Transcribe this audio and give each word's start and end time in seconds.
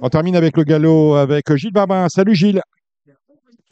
On 0.00 0.08
termine 0.08 0.36
avec 0.36 0.56
le 0.56 0.64
galop 0.64 1.14
avec 1.14 1.52
Gilles 1.56 1.72
Barbin. 1.72 2.08
Salut 2.08 2.34
Gilles. 2.34 2.60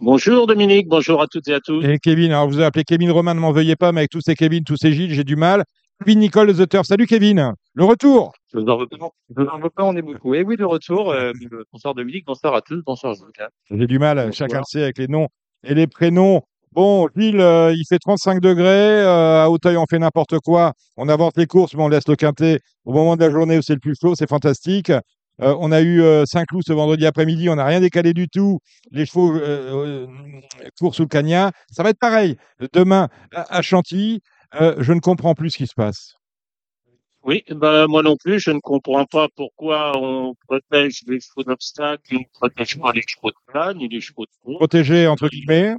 Bonjour 0.01 0.47
Dominique, 0.47 0.89
bonjour 0.89 1.23
à 1.23 1.27
toutes 1.27 1.49
et 1.49 1.55
à 1.55 1.61
tous. 1.61 1.83
Et 1.85 1.99
Kevin, 1.99 2.33
alors 2.33 2.49
vous 2.49 2.57
avez 2.57 2.67
appelé 2.67 2.85
Kevin 2.85 3.11
Romain, 3.11 3.33
ne 3.35 3.41
m'en 3.41 3.53
veuillez 3.53 3.77
pas, 3.77 3.93
mais 3.93 4.01
avec 4.01 4.11
tous 4.11 4.21
ces 4.21 4.35
Kevin, 4.35 4.63
tous 4.63 4.77
ces 4.77 4.93
Gilles, 4.93 5.15
j'ai 5.15 5.25
du 5.25 5.37
mal. 5.37 5.65
Kevin 6.05 6.19
Nicole 6.19 6.55
The 6.55 6.69
Turf. 6.69 6.87
Salut 6.87 7.07
Kevin, 7.07 7.55
le 7.75 7.85
retour. 7.85 8.33
Je 8.53 8.59
vous 8.59 8.69
en 8.69 8.77
veux 8.77 9.71
pas, 9.71 9.85
on 9.85 9.97
est 9.97 10.03
beaucoup. 10.03 10.35
Et 10.35 10.43
oui, 10.43 10.57
de 10.57 10.65
retour. 10.65 11.13
Euh, 11.13 11.33
bonsoir 11.73 11.95
Dominique, 11.95 12.27
bonsoir 12.27 12.55
à 12.55 12.61
tous, 12.61 12.83
bonsoir 12.85 13.15
Jacques. 13.15 13.51
J'ai 13.71 13.87
du 13.87 13.99
mal, 13.99 14.33
chacun 14.35 14.59
le 14.59 14.65
sait, 14.67 14.83
avec 14.83 14.99
les 14.99 15.09
noms 15.09 15.29
et 15.65 15.75
les 15.75 15.87
prénoms. 15.87 16.43
Bon, 16.73 17.09
Gilles, 17.17 17.41
euh, 17.41 17.73
il 17.75 17.85
fait 17.89 17.99
35 17.99 18.41
degrés. 18.41 18.67
euh, 18.67 19.45
à 19.45 19.49
Auteuil, 19.49 19.79
on 19.79 19.87
fait 19.89 19.99
n'importe 19.99 20.39
quoi. 20.41 20.75
On 20.99 21.09
avance 21.09 21.33
les 21.37 21.47
courses, 21.47 21.73
mais 21.75 21.83
on 21.83 21.89
laisse 21.89 22.07
le 22.07 22.17
quintet 22.17 22.61
au 22.85 22.93
moment 22.93 23.17
de 23.17 23.25
la 23.25 23.31
journée 23.31 23.57
où 23.57 23.63
c'est 23.63 23.73
le 23.73 23.81
plus 23.81 23.95
chaud. 23.99 24.15
C'est 24.15 24.29
fantastique. 24.29 24.93
Euh, 25.43 25.55
on 25.61 25.71
a 25.73 25.81
eu 25.83 26.01
euh, 26.03 26.25
Saint-Cloud 26.27 26.63
ce 26.67 26.73
vendredi 26.73 27.07
après-midi. 27.07 27.49
On 27.49 27.57
n'a 27.57 27.65
rien 27.65 27.81
décalé 27.81 28.15
du 28.15 28.29
tout. 28.29 28.61
Les 28.91 29.05
chevaux 29.07 29.35
euh, 29.37 30.07
euh, 30.07 30.41
courent 30.79 30.95
sous 30.95 31.03
le 31.03 31.09
cagnat. 31.09 31.53
Ça 31.71 31.83
va 31.83 31.91
être 31.91 31.99
pareil. 31.99 32.37
Demain, 32.73 33.09
à, 33.35 33.57
à 33.59 33.63
Chantilly, 33.63 34.21
euh, 34.61 34.77
je 34.79 34.93
ne 34.93 35.01
comprends 35.01 35.35
plus 35.35 35.51
ce 35.51 35.59
qui 35.59 35.67
se 35.67 35.75
passe. 35.75 36.15
Oui, 37.23 37.43
ben, 37.51 37.89
moi 37.89 38.03
non 38.05 38.17
plus, 38.17 38.39
je 38.39 38.53
ne 38.53 38.61
comprends 38.61 39.05
pas 39.05 39.27
pourquoi 39.35 39.99
on 39.99 40.35
protège 40.47 41.01
les 41.09 41.19
chevaux 41.21 41.43
d'obstacle, 41.43 42.15
on 42.15 42.21
ne 42.21 42.25
protège 42.33 42.79
pas 42.79 42.93
les 42.93 43.03
chevaux 43.05 43.31
de 43.31 43.37
plat, 43.49 43.75
ni 43.75 43.89
les 43.89 44.01
chevaux 44.01 44.25
de 44.25 44.31
course. 44.43 44.59
Protégé, 44.59 45.09
entre 45.09 45.29
guillemets. 45.29 45.75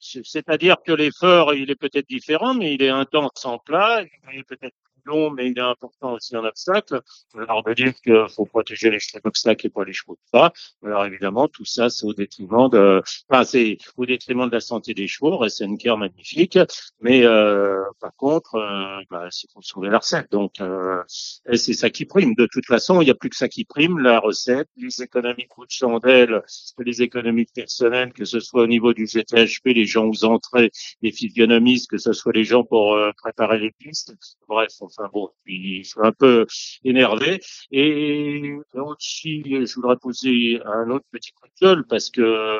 C'est- 0.00 0.24
C'est-à-dire 0.24 0.76
que 0.84 0.90
l'effort, 0.90 1.54
il 1.54 1.70
est 1.70 1.76
peut-être 1.76 2.08
différent, 2.08 2.54
mais 2.54 2.74
il 2.74 2.82
est 2.82 2.88
intense 2.88 3.44
en 3.44 3.58
plat, 3.58 4.02
il 4.32 4.40
est 4.40 4.42
peut-être 4.42 4.74
long, 5.04 5.30
mais 5.30 5.48
il 5.50 5.58
est 5.58 5.60
important 5.60 6.14
aussi 6.14 6.36
en 6.36 6.44
obstacle. 6.44 7.00
Alors, 7.36 7.62
de 7.62 7.74
dire 7.74 7.94
qu'il 8.02 8.26
faut 8.34 8.44
protéger 8.44 8.90
les 8.90 9.00
chevaux 9.00 9.20
d'obstacle 9.24 9.66
et 9.66 9.70
pas 9.70 9.84
les 9.84 9.92
chevaux 9.92 10.14
de 10.14 10.30
pas. 10.30 10.52
Alors, 10.84 11.04
évidemment, 11.04 11.48
tout 11.48 11.64
ça, 11.64 11.90
c'est 11.90 12.06
au 12.06 12.14
détriment 12.14 12.68
de, 12.68 13.02
enfin, 13.28 13.44
c'est 13.44 13.78
au 13.96 14.06
détriment 14.06 14.46
de 14.46 14.52
la 14.52 14.60
santé 14.60 14.94
des 14.94 15.08
chevaux, 15.08 15.36
Ressenker 15.36 15.96
magnifique, 15.96 16.58
mais, 17.00 17.24
euh, 17.24 17.82
par 18.00 18.14
contre, 18.16 18.56
euh, 18.56 19.02
bah, 19.10 19.28
c'est 19.30 19.50
pour 19.52 19.64
sauver 19.64 19.88
la 19.90 19.98
recette. 19.98 20.30
Donc, 20.30 20.60
euh, 20.60 21.02
c'est 21.08 21.74
ça 21.74 21.90
qui 21.90 22.04
prime. 22.04 22.34
De 22.34 22.46
toute 22.50 22.66
façon, 22.66 23.00
il 23.00 23.04
n'y 23.06 23.10
a 23.10 23.14
plus 23.14 23.30
que 23.30 23.36
ça 23.36 23.48
qui 23.48 23.64
prime, 23.64 23.98
la 23.98 24.20
recette, 24.20 24.68
les 24.76 25.02
économies 25.02 25.46
coup 25.46 25.64
de 25.66 25.70
chandelle, 25.70 26.42
les 26.78 27.02
économies 27.02 27.46
personnelles, 27.54 28.12
que 28.12 28.24
ce 28.24 28.40
soit 28.40 28.62
au 28.62 28.66
niveau 28.66 28.92
du 28.92 29.06
GTHP, 29.06 29.66
les 29.66 29.84
gens 29.84 30.06
aux 30.06 30.24
entrées, 30.24 30.70
les 31.02 31.12
physionomistes, 31.12 31.90
que 31.90 31.98
ce 31.98 32.12
soit 32.12 32.32
les 32.32 32.44
gens 32.44 32.64
pour 32.64 32.94
euh, 32.94 33.10
préparer 33.16 33.58
les 33.58 33.72
pistes. 33.72 34.14
Bref, 34.48 34.70
enfin 34.96 35.08
bon, 35.12 35.30
je 35.46 35.82
suis 35.82 36.00
un 36.02 36.12
peu 36.12 36.46
énervé. 36.84 37.40
Et 37.70 38.52
aussi, 38.74 39.42
je 39.46 39.74
voudrais 39.74 39.96
poser 39.96 40.60
un 40.64 40.90
autre 40.90 41.06
petit 41.10 41.32
coup 41.32 41.46
de 41.48 41.66
gueule 41.66 41.84
parce 41.86 42.10
que, 42.10 42.58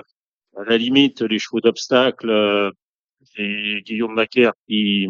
à 0.56 0.64
la 0.66 0.76
limite, 0.76 1.22
les 1.22 1.38
chevaux 1.38 1.60
d'obstacle, 1.60 2.28
euh, 2.30 2.70
c'est 3.24 3.82
Guillaume 3.84 4.14
Macaire 4.14 4.52
qui, 4.68 5.08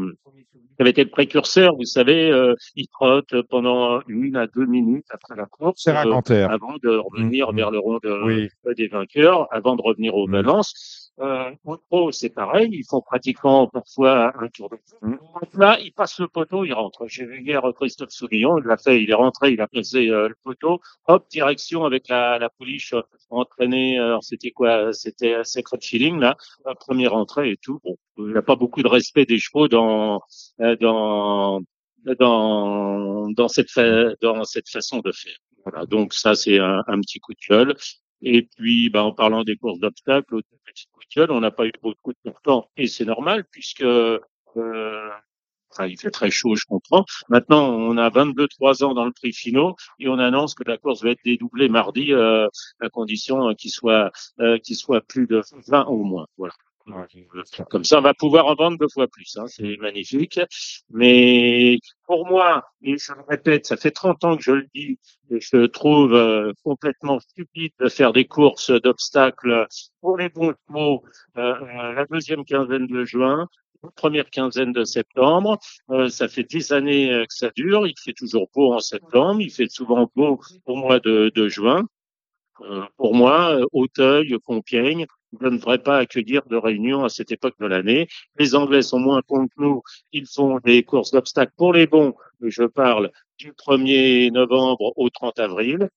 avait 0.78 0.90
été 0.90 1.04
le 1.04 1.10
précurseur, 1.10 1.76
vous 1.76 1.84
savez, 1.84 2.30
euh, 2.30 2.54
il 2.74 2.88
trotte 2.88 3.40
pendant 3.48 4.00
une 4.08 4.36
à 4.36 4.46
deux 4.46 4.66
minutes 4.66 5.06
après 5.10 5.36
la 5.36 5.46
course. 5.46 5.82
C'est 5.82 5.90
euh, 5.90 6.48
avant 6.48 6.76
de 6.82 6.96
revenir 6.96 7.52
Mm, 7.52 7.56
vers 7.56 7.70
le 7.70 7.78
rond 7.78 7.98
de, 8.02 8.24
Oui. 8.24 8.48
des 8.76 8.88
vainqueurs, 8.88 9.46
avant 9.52 9.76
de 9.76 9.82
revenir 9.82 10.14
aux 10.14 10.26
Mm. 10.26 10.32
balances. 10.32 11.01
Euh, 11.20 11.50
au 11.64 11.76
pro, 11.76 12.10
c'est 12.10 12.30
pareil, 12.30 12.68
ils 12.72 12.84
font 12.88 13.02
pratiquement 13.02 13.68
parfois 13.68 14.32
un 14.42 14.48
tour 14.48 14.70
de 14.70 14.76
Mm. 15.02 15.16
Donc 15.16 15.54
Là, 15.54 15.78
il 15.80 15.92
passe 15.92 16.18
le 16.20 16.26
poteau, 16.28 16.64
il 16.64 16.72
rentre. 16.72 17.06
J'ai 17.06 17.26
vu 17.26 17.42
hier 17.42 17.62
Christophe 17.76 18.10
Soulillon, 18.10 18.58
il 18.58 18.64
l'a 18.64 18.78
fait, 18.78 19.02
il 19.02 19.10
est 19.10 19.14
rentré, 19.14 19.52
il 19.52 19.60
a 19.60 19.68
passé 19.68 20.08
euh, 20.08 20.28
le 20.28 20.34
poteau, 20.42 20.80
hop, 21.06 21.26
direction 21.30 21.84
avec 21.84 22.08
la, 22.08 22.38
la 22.38 22.48
pouliche 22.48 22.94
euh, 22.94 23.02
entraînée, 23.30 23.98
euh, 23.98 24.06
alors 24.06 24.24
c'était 24.24 24.50
quoi 24.52 24.92
C'était 24.94 25.34
un 25.34 25.44
Sacred 25.44 25.84
Feeling, 25.84 26.18
là, 26.18 26.36
la 26.64 26.74
première 26.74 27.14
entrée 27.14 27.50
et 27.52 27.56
tout. 27.58 27.78
Bon, 27.84 27.96
il 28.18 28.26
n'y 28.32 28.36
a 28.38 28.42
pas 28.42 28.56
beaucoup 28.56 28.82
de 28.82 28.88
respect 28.88 29.26
des 29.26 29.38
chevaux 29.38 29.68
dans, 29.68 30.20
euh, 30.60 30.76
dans, 30.76 31.60
dans, 32.18 33.30
dans 33.30 33.48
cette, 33.48 33.70
fa- 33.70 34.14
dans 34.20 34.44
cette 34.44 34.68
façon 34.68 35.00
de 35.00 35.12
faire. 35.12 35.36
Voilà, 35.64 35.86
donc 35.86 36.12
ça, 36.14 36.34
c'est 36.34 36.58
un, 36.58 36.82
un 36.86 37.00
petit 37.00 37.20
coup 37.20 37.32
de 37.34 37.38
gueule. 37.48 37.76
Et 38.22 38.42
puis, 38.56 38.88
bah, 38.90 39.04
en 39.04 39.12
parlant 39.12 39.42
des 39.44 39.56
courses 39.56 39.80
d'obstacles, 39.80 40.34
autre 40.36 40.48
petit 40.64 40.86
coup 40.92 41.00
de 41.00 41.20
gueule, 41.20 41.30
on 41.32 41.40
n'a 41.40 41.50
pas 41.50 41.66
eu 41.66 41.72
beaucoup 41.82 42.12
de 42.12 42.32
temps, 42.44 42.68
et 42.76 42.86
c'est 42.86 43.04
normal, 43.04 43.44
puisque 43.50 43.82
euh, 43.82 44.18
enfin, 45.72 45.86
il 45.86 45.98
fait 45.98 46.10
très 46.10 46.30
chaud, 46.30 46.54
je 46.54 46.64
comprends. 46.66 47.04
Maintenant, 47.28 47.70
on 47.70 47.96
a 47.96 48.10
22-3 48.10 48.84
ans 48.84 48.94
dans 48.94 49.04
le 49.04 49.12
prix 49.12 49.32
finaux, 49.32 49.76
et 49.98 50.08
on 50.08 50.18
annonce 50.18 50.54
que 50.54 50.64
la 50.64 50.78
course 50.78 51.02
va 51.02 51.10
être 51.10 51.20
dédoublée 51.24 51.68
mardi, 51.68 52.12
euh, 52.12 52.46
à 52.80 52.88
condition 52.90 53.48
euh, 53.48 53.54
qu'il 53.54 53.70
soit, 53.70 54.10
euh, 54.40 54.58
qu'il 54.58 54.76
soit 54.76 55.00
plus 55.00 55.26
de 55.26 55.42
20 55.68 55.86
au 55.86 56.04
moins. 56.04 56.26
Voilà. 56.36 56.54
Comme 57.70 57.84
ça, 57.84 57.98
on 57.98 58.02
va 58.02 58.14
pouvoir 58.14 58.46
en 58.46 58.54
vendre 58.54 58.78
deux 58.78 58.88
fois 58.92 59.08
plus. 59.08 59.36
Hein, 59.36 59.46
c'est 59.46 59.76
magnifique. 59.78 60.40
Mais 60.90 61.78
pour 62.06 62.26
moi, 62.26 62.64
et 62.82 62.96
je 62.98 63.12
le 63.12 63.22
répète, 63.28 63.66
ça 63.66 63.76
fait 63.76 63.90
30 63.90 64.24
ans 64.24 64.36
que 64.36 64.42
je 64.42 64.52
le 64.52 64.66
dis, 64.74 64.98
et 65.30 65.40
je 65.40 65.66
trouve 65.66 66.14
euh, 66.14 66.52
complètement 66.64 67.20
stupide 67.20 67.72
de 67.78 67.88
faire 67.88 68.12
des 68.12 68.26
courses 68.26 68.70
d'obstacles 68.70 69.66
pour 70.00 70.16
les 70.16 70.28
bons 70.28 70.54
chevaux 70.68 71.02
euh, 71.36 71.54
euh, 71.54 71.92
la 71.92 72.04
deuxième 72.06 72.44
quinzaine 72.44 72.86
de 72.86 73.04
juin, 73.04 73.48
première 73.90 74.30
quinzaine 74.30 74.72
de 74.72 74.84
septembre. 74.84 75.58
Euh, 75.90 76.08
ça 76.08 76.28
fait 76.28 76.44
des 76.44 76.72
années 76.72 77.12
euh, 77.12 77.24
que 77.24 77.34
ça 77.34 77.50
dure. 77.56 77.86
Il 77.86 77.94
fait 78.02 78.12
toujours 78.12 78.48
beau 78.54 78.72
en 78.72 78.80
septembre. 78.80 79.40
Il 79.40 79.50
fait 79.50 79.70
souvent 79.70 80.10
beau 80.14 80.40
au 80.66 80.76
mois 80.76 81.00
de, 81.00 81.30
de 81.34 81.48
juin. 81.48 81.84
Euh, 82.60 82.84
pour 82.96 83.14
moi, 83.14 83.56
euh, 83.56 83.66
Auteuil, 83.72 84.36
Compiègne 84.44 85.06
ne 85.40 85.50
devraient 85.50 85.82
pas 85.82 85.98
accueillir 85.98 86.42
de 86.46 86.56
réunion 86.56 87.04
à 87.04 87.08
cette 87.08 87.32
époque 87.32 87.54
de 87.60 87.66
l'année. 87.66 88.08
Les 88.38 88.54
Anglais 88.54 88.82
sont 88.82 88.98
moins 88.98 89.22
cons 89.22 89.46
que 89.46 89.54
nous. 89.56 89.82
Ils 90.12 90.26
font 90.26 90.58
des 90.64 90.82
courses 90.82 91.10
d'obstacles 91.12 91.52
pour 91.56 91.72
les 91.72 91.86
bons. 91.86 92.14
Je 92.40 92.64
parle 92.64 93.10
du 93.38 93.52
1er 93.52 94.30
novembre 94.32 94.92
au 94.96 95.08
30 95.10 95.38
avril. 95.38 95.88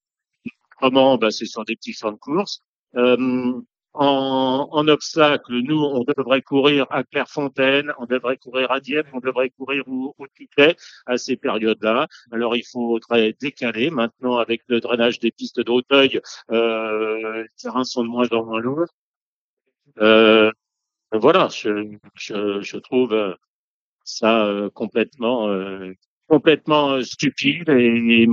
Comment 0.79 1.17
bah, 1.17 1.31
Ce 1.31 1.45
sont 1.45 1.63
des 1.63 1.75
petits 1.75 1.93
champs 1.93 2.11
de 2.11 2.17
course. 2.17 2.59
Euh, 2.95 3.53
en, 3.97 4.67
en 4.71 4.87
obstacle, 4.89 5.53
nous, 5.61 5.79
on 5.79 6.03
devrait 6.03 6.41
courir 6.41 6.85
à 6.89 7.03
Clairefontaine, 7.03 7.93
on 7.97 8.05
devrait 8.05 8.37
courir 8.37 8.71
à 8.71 8.81
Dieppe, 8.81 9.07
on 9.13 9.19
devrait 9.19 9.49
courir 9.51 9.83
au, 9.87 10.13
au 10.17 10.25
à 11.05 11.17
ces 11.17 11.37
périodes-là. 11.37 12.07
Alors, 12.31 12.55
il 12.57 12.65
faudrait 12.65 13.35
décaler. 13.39 13.89
Maintenant, 13.89 14.37
avec 14.37 14.63
le 14.67 14.81
drainage 14.81 15.19
des 15.19 15.31
pistes 15.31 15.61
d'Auteuil, 15.61 16.19
euh, 16.51 17.43
les 17.43 17.49
terrains 17.57 17.85
sont 17.85 18.03
de 18.03 18.09
moins 18.09 18.27
en 18.31 18.45
moins 18.45 18.59
lourds. 18.59 18.89
Euh, 19.99 20.51
voilà, 21.11 21.47
je, 21.49 21.97
je, 22.15 22.61
je 22.61 22.77
trouve 22.77 23.13
euh, 23.13 23.33
ça 24.03 24.45
euh, 24.45 24.69
complètement, 24.69 25.47
euh, 25.49 25.93
complètement 26.27 27.01
stupide 27.03 27.69
et, 27.69 28.23
et 28.23 28.27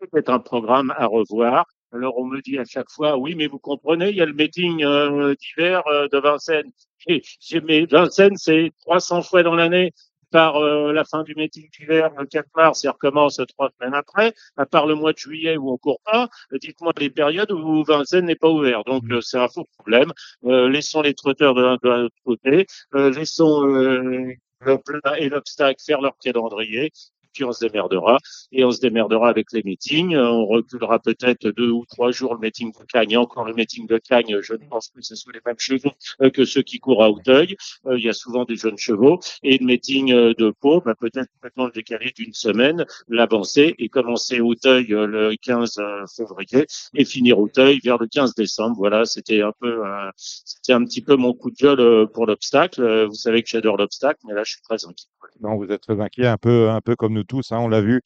peut-être 0.00 0.30
un 0.30 0.38
programme 0.38 0.92
à 0.96 1.06
revoir. 1.06 1.66
Alors 1.92 2.18
on 2.18 2.26
me 2.26 2.40
dit 2.42 2.58
à 2.58 2.64
chaque 2.64 2.90
fois, 2.90 3.16
oui, 3.16 3.34
mais 3.34 3.46
vous 3.46 3.58
comprenez, 3.58 4.10
il 4.10 4.16
y 4.16 4.20
a 4.20 4.26
le 4.26 4.34
meeting 4.34 4.84
euh, 4.84 5.34
d'hiver 5.34 5.82
euh, 5.86 6.06
de 6.12 6.18
Vincennes. 6.18 6.70
Et 7.06 7.22
mais 7.64 7.86
Vincennes, 7.86 8.36
c'est 8.36 8.72
300 8.80 9.22
fois 9.22 9.42
dans 9.42 9.54
l'année 9.54 9.92
par 10.30 10.56
euh, 10.56 10.92
la 10.92 11.04
fin 11.04 11.22
du 11.22 11.34
meeting 11.34 11.68
d'hiver, 11.70 12.10
le 12.18 12.26
4 12.26 12.46
mars, 12.56 12.84
et 12.84 12.88
recommence 12.88 13.40
trois 13.48 13.70
semaines 13.78 13.94
après, 13.94 14.34
à 14.56 14.66
part 14.66 14.86
le 14.86 14.94
mois 14.94 15.12
de 15.12 15.18
juillet 15.18 15.56
où 15.56 15.70
on 15.70 15.78
court 15.78 16.00
pas, 16.04 16.28
euh, 16.52 16.58
dites-moi 16.58 16.92
les 16.98 17.10
périodes 17.10 17.52
où 17.52 17.84
Vincennes 17.84 18.26
n'est 18.26 18.36
pas 18.36 18.48
ouvert. 18.50 18.84
Donc 18.84 19.04
euh, 19.10 19.20
c'est 19.20 19.38
un 19.38 19.48
faux 19.48 19.66
problème. 19.78 20.12
Euh, 20.44 20.68
laissons 20.68 21.02
les 21.02 21.14
trotteurs 21.14 21.54
de 21.54 21.62
l'un 21.62 21.76
de 21.82 21.88
l'autre 21.88 22.16
côté, 22.24 22.66
euh, 22.94 23.10
laissons 23.10 23.66
euh, 23.66 24.32
le 24.60 24.78
plat 24.78 25.18
et 25.18 25.28
l'obstacle 25.28 25.80
faire 25.84 26.00
leur 26.00 26.16
calendrier, 26.18 26.92
puis 27.32 27.44
on 27.44 27.52
se 27.52 27.64
démerdera 27.64 28.18
et 28.52 28.64
on 28.64 28.70
se 28.70 28.80
démerdera 28.80 29.28
avec 29.28 29.52
les 29.52 29.62
meetings. 29.62 30.14
Euh, 30.14 30.28
On 30.28 30.46
reculera 30.46 30.98
peut-être 30.98 31.48
deux 31.50 31.70
ou 31.70 31.84
trois 31.86 32.10
jours 32.10 32.34
le 32.34 32.40
meeting 32.40 32.72
de 32.72 32.84
Cagnes. 32.84 33.16
Encore 33.16 33.44
le 33.44 33.54
meeting 33.54 33.86
de 33.86 33.98
Cagnes, 33.98 34.40
je 34.42 34.54
ne 34.54 34.66
pense 34.68 34.88
pas 34.88 35.00
que 35.00 35.06
ce 35.06 35.14
soit 35.14 35.32
les 35.32 35.40
mêmes 35.44 35.58
chevaux 35.58 35.92
euh, 36.22 36.30
que 36.30 36.44
ceux 36.44 36.62
qui 36.62 36.78
courent 36.78 37.02
à 37.02 37.10
Auteuil. 37.10 37.56
Euh, 37.86 37.98
Il 37.98 38.04
y 38.04 38.08
a 38.08 38.12
souvent 38.12 38.44
des 38.44 38.56
jeunes 38.56 38.78
chevaux. 38.78 39.20
Et 39.42 39.58
le 39.58 39.66
meeting 39.66 40.12
de 40.12 40.50
Pau, 40.60 40.80
bah, 40.80 40.94
peut-être 40.98 41.30
maintenant 41.42 41.66
le 41.66 41.72
décaler 41.72 42.12
d'une 42.16 42.32
semaine, 42.32 42.84
l'avancer 43.08 43.74
et 43.78 43.88
commencer 43.88 44.40
Auteuil 44.40 44.86
le 44.88 45.34
15 45.40 45.80
février 46.16 46.66
et 46.94 47.04
finir 47.04 47.38
Auteuil 47.38 47.80
vers 47.82 47.98
le 47.98 48.06
15 48.06 48.34
décembre. 48.34 48.76
Voilà, 48.78 49.04
c'était 49.04 49.42
un 49.42 49.52
peu, 49.60 49.82
c'était 50.16 50.72
un 50.72 50.84
petit 50.84 51.02
peu 51.02 51.16
mon 51.16 51.34
coup 51.34 51.50
de 51.50 51.56
gueule 51.56 52.08
pour 52.12 52.26
l'obstacle. 52.26 53.06
Vous 53.06 53.14
savez 53.14 53.42
que 53.42 53.48
j'adore 53.48 53.76
l'obstacle, 53.76 54.20
mais 54.26 54.34
là, 54.34 54.42
je 54.44 54.52
suis 54.52 54.62
très 54.62 54.84
inquiet. 54.84 55.08
Non, 55.40 55.56
vous 55.56 55.66
êtes 55.70 55.82
très 55.82 56.00
inquiet, 56.00 56.26
un 56.26 56.36
peu, 56.36 56.70
un 56.70 56.80
peu 56.80 56.96
comme 56.96 57.12
nous 57.14 57.24
tous. 57.24 57.52
hein, 57.52 57.58
on 57.60 57.68
l'a 57.68 57.80
vu 57.80 58.00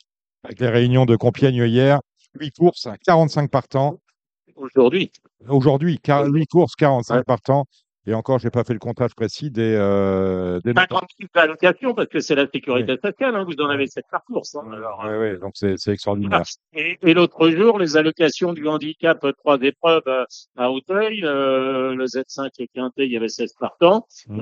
avec 0.44 0.61
les 0.61 0.69
réunions 0.69 1.05
de 1.06 1.17
Compiègne 1.17 1.64
hier. 1.69 2.00
8 2.38 2.50
courses, 2.53 2.88
45 3.06 3.50
partants. 3.50 4.00
Aujourd'hui, 4.56 5.11
Aujourd'hui, 5.49 5.99
8 6.06 6.47
courses, 6.47 6.75
45 6.76 7.17
Ouais. 7.17 7.23
partants. 7.25 7.64
Et 8.05 8.14
encore, 8.14 8.41
j'ai 8.41 8.50
pas 8.50 8.64
fait 8.64 8.73
le 8.73 8.81
comptage 8.81 9.14
précis 9.14 9.53
des, 9.53 9.76
euh, 9.79 10.59
des 10.64 10.75
Pas 10.75 10.81
noms. 10.91 10.97
grande 10.97 11.09
type 11.17 11.31
d'allocation 11.32 11.94
parce 11.94 12.09
que 12.09 12.19
c'est 12.19 12.35
la 12.35 12.49
sécurité 12.53 12.97
sociale, 13.00 13.37
hein, 13.37 13.44
vous 13.44 13.55
en 13.62 13.69
avez 13.69 13.87
sept 13.87 14.05
par 14.11 14.25
course. 14.25 14.56
Hein, 14.56 14.69
alors, 14.73 15.05
Ouais, 15.05 15.17
ouais, 15.19 15.38
donc 15.38 15.53
c'est 15.55 15.76
extraordinaire. 15.88 16.43
Voilà. 16.73 16.85
Et, 16.88 16.99
et 17.00 17.14
l'autre 17.14 17.49
jour, 17.50 17.79
les 17.79 17.97
allocations 17.97 18.55
du 18.55 18.67
handicap, 18.67 19.23
euh, 19.25 19.31
trois 19.38 19.56
épreuves 19.62 20.03
euh, 20.09 20.25
à 20.56 20.73
Hauteuil, 20.73 21.25
euh, 21.25 21.94
le 21.94 22.05
Z5 22.06 22.49
et 22.59 22.67
Quintet, 22.75 23.06
il 23.06 23.12
y 23.12 23.17
avait 23.17 23.29
16 23.29 23.53
partants. 23.61 24.09
Mm. 24.26 24.41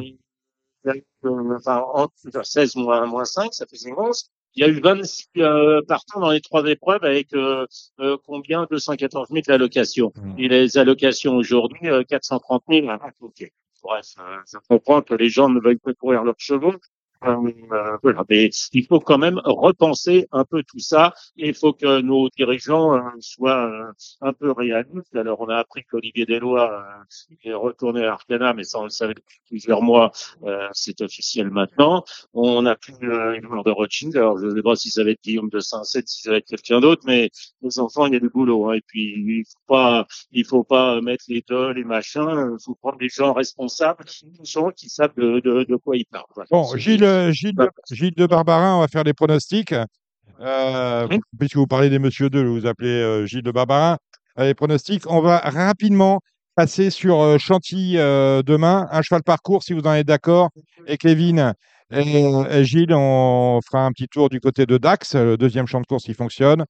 Enfin, 1.24 1.84
entre 1.94 2.44
16 2.44 2.76
moins, 2.76 3.06
moins 3.06 3.24
5, 3.24 3.52
ça 3.52 3.66
faisait 3.66 3.92
11. 3.96 4.30
Il 4.54 4.62
y 4.62 4.64
a 4.64 4.68
eu 4.68 4.80
26 4.80 5.28
euh, 5.38 5.80
partants 5.86 6.20
dans 6.20 6.30
les 6.30 6.40
trois 6.40 6.64
épreuves 6.66 7.04
avec 7.04 7.32
euh, 7.34 7.66
euh, 8.00 8.16
combien? 8.26 8.66
214 8.68 9.28
000 9.28 9.42
d'allocations. 9.46 10.12
Mm. 10.16 10.34
Et 10.38 10.48
les 10.48 10.76
allocations 10.76 11.36
aujourd'hui, 11.36 11.88
euh, 11.88 12.02
430 12.02 12.64
000. 12.68 12.88
Ah, 12.88 13.10
ok. 13.20 13.50
Bref, 13.82 14.06
je 14.46 14.58
comprends 14.68 15.00
que 15.00 15.14
les 15.14 15.30
gens 15.30 15.48
ne 15.48 15.60
veulent 15.60 15.78
pas 15.78 15.94
courir 15.94 16.22
leurs 16.22 16.38
chevaux. 16.38 16.74
Euh, 17.24 17.96
voilà. 18.02 18.24
Mais 18.28 18.50
il 18.72 18.86
faut 18.86 19.00
quand 19.00 19.18
même 19.18 19.40
repenser 19.44 20.26
un 20.32 20.44
peu 20.44 20.62
tout 20.62 20.78
ça. 20.78 21.12
Et 21.36 21.48
il 21.48 21.54
faut 21.54 21.72
que 21.72 22.00
nos 22.00 22.28
dirigeants 22.30 22.94
euh, 22.94 23.00
soient 23.20 23.66
euh, 23.66 23.92
un 24.20 24.32
peu 24.32 24.52
réalistes. 24.52 25.14
Alors, 25.14 25.40
on 25.40 25.48
a 25.48 25.56
appris 25.56 25.84
qu'Olivier 25.84 26.26
Deslois 26.26 26.72
euh, 26.72 27.34
est 27.44 27.54
retourné 27.54 28.04
à 28.04 28.12
Arcana, 28.12 28.54
mais 28.54 28.64
ça, 28.64 28.78
on 28.78 28.84
le 28.84 28.90
savait 28.90 29.14
depuis 29.14 29.40
plusieurs 29.46 29.82
mois. 29.82 30.12
C'est 30.72 31.00
officiel 31.00 31.50
maintenant. 31.50 32.04
On 32.32 32.64
a 32.66 32.76
plus 32.76 32.94
une 33.00 33.42
joueur 33.42 33.64
de 33.64 33.70
Rothschild. 33.70 34.16
Alors, 34.16 34.38
je 34.38 34.46
ne 34.46 34.54
sais 34.54 34.62
pas 34.62 34.76
si 34.76 34.90
ça 34.90 35.04
va 35.04 35.10
être 35.10 35.22
Guillaume 35.22 35.50
de 35.50 35.60
Saint-Sept, 35.60 36.08
si 36.08 36.22
ça 36.22 36.30
va 36.30 36.36
être 36.38 36.46
quelqu'un 36.46 36.80
d'autre, 36.80 37.02
mais 37.06 37.30
les 37.62 37.78
enfants, 37.78 38.06
il 38.06 38.14
y 38.14 38.16
a 38.16 38.20
du 38.20 38.30
boulot. 38.30 38.70
Hein. 38.70 38.74
Et 38.74 38.82
puis, 38.86 39.14
il 39.16 39.44
faut 39.44 39.74
pas, 39.74 40.06
il 40.32 40.44
faut 40.44 40.64
pas 40.64 41.00
mettre 41.00 41.24
les 41.28 41.44
dolls 41.46 41.78
et 41.78 41.84
machin. 41.84 42.50
Il 42.52 42.62
faut 42.64 42.74
prendre 42.74 42.98
des 42.98 43.08
gens 43.08 43.32
responsables, 43.32 44.04
des 44.22 44.44
gens 44.44 44.70
qui 44.70 44.88
savent 44.88 45.14
de, 45.16 45.40
de, 45.40 45.64
de 45.64 45.76
quoi 45.76 45.96
ils 45.96 46.06
parlent. 46.06 46.24
Bon, 46.50 46.64
Gilles, 46.76 47.04
euh, 47.10 47.32
Gilles, 47.32 47.54
de, 47.54 47.68
Gilles 47.90 48.14
de 48.16 48.26
Barbarin, 48.26 48.76
on 48.76 48.80
va 48.80 48.88
faire 48.88 49.04
les 49.04 49.12
pronostics. 49.14 49.74
Euh, 50.40 51.06
Oui. 51.10 51.20
Puisque 51.38 51.56
vous 51.56 51.66
parlez 51.66 51.90
des 51.90 51.98
Monsieur 51.98 52.30
2, 52.30 52.44
vous 52.44 52.66
appelez 52.66 52.88
euh, 52.88 53.26
Gilles 53.26 53.42
de 53.42 53.50
Barbarin. 53.50 53.98
Les 54.38 54.54
pronostics, 54.54 55.10
on 55.10 55.20
va 55.20 55.38
rapidement 55.38 56.20
passer 56.54 56.88
sur 56.90 57.38
Chantilly 57.38 57.94
demain. 57.96 58.88
Un 58.90 59.02
cheval 59.02 59.22
parcours, 59.22 59.62
si 59.62 59.74
vous 59.74 59.82
en 59.82 59.92
êtes 59.92 60.06
d'accord. 60.06 60.48
Et 60.86 60.96
Kevin 60.96 61.52
et, 61.92 62.24
et 62.50 62.64
Gilles, 62.64 62.94
on 62.94 63.60
fera 63.66 63.84
un 63.84 63.92
petit 63.92 64.06
tour 64.08 64.30
du 64.30 64.40
côté 64.40 64.64
de 64.64 64.78
Dax. 64.78 65.14
Le 65.14 65.36
deuxième 65.36 65.66
champ 65.66 65.80
de 65.80 65.86
course, 65.86 66.06
il 66.06 66.14
fonctionne. 66.14 66.64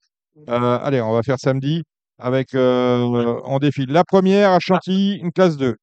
Allez, 0.48 1.00
on 1.00 1.12
va 1.12 1.22
faire 1.22 1.38
samedi 1.38 1.84
avec, 2.18 2.48
on 2.54 3.58
défile. 3.60 3.92
La 3.92 4.04
première 4.04 4.50
à 4.50 4.58
Chantilly, 4.58 5.18
une 5.22 5.30
classe 5.30 5.56
2. 5.56 5.76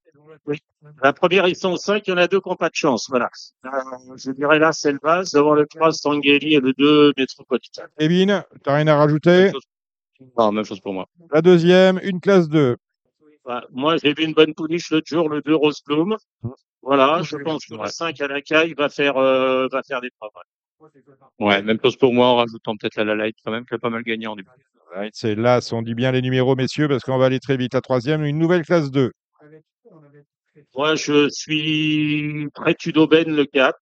La 1.04 1.14
première, 1.14 1.48
ils 1.48 1.56
sont 1.56 1.76
cinq, 1.76 2.08
il 2.08 2.12
y 2.12 2.14
en 2.14 2.18
a 2.18 2.28
deux 2.28 2.40
qui 2.40 2.50
n'ont 2.50 2.56
pas 2.56 2.70
de 2.70 2.76
chance. 2.76 3.08
Voilà. 3.10 3.30
Euh, 3.66 3.70
je 4.16 4.32
dirais 4.32 4.60
là, 4.60 4.72
c'est 4.72 4.92
le 4.92 5.00
base, 5.02 5.32
devant 5.32 5.54
le 5.54 5.66
3, 5.66 5.92
Stangeli 5.92 6.56
et 6.56 6.60
le 6.60 6.74
2, 6.74 7.14
Metropolitan. 7.18 7.84
Kevin, 8.00 8.44
t'as 8.64 8.76
rien 8.76 8.88
à 8.88 8.96
rajouter? 8.96 9.52
Non, 10.38 10.52
même 10.52 10.66
chose 10.66 10.80
pour 10.80 10.94
moi. 10.94 11.08
La 11.32 11.42
deuxième, 11.42 12.00
une 12.04 12.20
classe 12.20 12.50
2. 12.50 12.78
Voilà. 13.44 13.66
Moi, 13.72 13.98
j'ai 13.98 14.14
vu 14.14 14.24
une 14.24 14.34
bonne 14.34 14.54
pouliche 14.54 14.90
l'autre 14.92 15.08
jour, 15.08 15.30
le 15.30 15.42
2, 15.42 15.56
Rose 15.56 15.82
Bloom. 15.86 16.18
Voilà, 16.82 17.22
je 17.24 17.38
pense 17.38 17.66
que 17.66 17.74
le 17.74 17.82
Ouais. 17.82 17.90
5 17.90 18.20
à 18.22 18.28
la 18.28 18.42
caille 18.42 18.74
va 18.74 18.90
faire, 18.90 19.18
euh, 19.18 19.68
va 19.72 19.82
faire 19.84 20.02
des 20.02 20.10
travaux. 20.20 20.34
Ouais, 21.40 21.62
même 21.62 21.80
chose 21.84 21.98
pour 21.98 22.14
moi 22.14 22.28
en 22.28 22.36
rajoutant 22.38 22.76
peut-être 22.78 23.02
la 23.02 23.16
Light 23.16 23.36
quand 23.44 23.52
même 23.52 23.66
qui 23.66 23.74
a 23.74 23.80
pas 23.80 23.90
mal 23.90 24.04
gagné 24.04 24.28
en 24.28 24.36
début. 24.36 24.50
C'est 25.12 25.36
là, 25.36 25.60
on 25.72 25.82
dit 25.82 25.96
bien 25.96 26.12
les 26.12 26.22
numéros, 26.22 26.56
messieurs, 26.56 26.88
parce 26.88 27.04
qu'on 27.04 27.18
va 27.18 27.26
aller 27.26 27.40
très 27.40 27.58
vite. 27.58 27.74
La 27.74 27.82
troisième, 27.82 28.24
une 28.24 28.38
nouvelle 28.38 28.64
classe 28.64 28.90
2. 28.90 29.12
Moi, 30.76 30.96
je 30.96 31.30
suis 31.30 32.48
près 32.54 32.74
Tudoben, 32.76 33.36
le 33.36 33.46
4. 33.46 33.78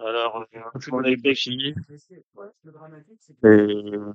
Alors, 0.00 0.44
on 0.92 0.98
a 0.98 1.02
réfléchi. 1.02 1.74
Euh, 3.44 4.12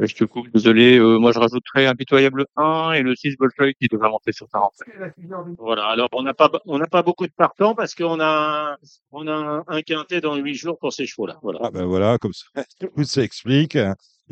je 0.00 0.14
te 0.14 0.24
coupe, 0.24 0.48
désolé. 0.50 0.98
Euh, 0.98 1.18
moi, 1.18 1.32
je 1.32 1.38
rajouterais 1.38 1.86
Impitoyable 1.86 2.46
1 2.56 2.92
et 2.92 3.02
le 3.02 3.14
6 3.14 3.36
Bolshoi 3.36 3.72
qui 3.74 3.88
devrait 3.88 4.08
monter 4.08 4.32
sur 4.32 4.48
40. 4.48 4.72
Voilà. 5.58 5.86
Alors, 5.86 6.08
on 6.12 6.22
n'a 6.22 6.34
pas, 6.34 6.50
on 6.64 6.78
n'a 6.78 6.86
pas 6.86 7.02
beaucoup 7.02 7.26
de 7.26 7.32
partants 7.32 7.74
parce 7.74 7.94
qu'on 7.94 8.18
a, 8.20 8.72
un- 8.72 8.76
on 9.10 9.28
a 9.28 9.62
un, 9.66 9.82
quintet 9.82 10.20
dans 10.20 10.34
huit 10.36 10.54
jours 10.54 10.78
pour 10.78 10.92
ces 10.92 11.06
chevaux-là. 11.06 11.38
Voilà. 11.42 11.60
Ah 11.62 11.70
ben 11.70 11.84
voilà, 11.84 12.18
comme 12.18 12.32
ça, 12.32 12.46
tout 12.80 13.04
s'explique. 13.04 13.76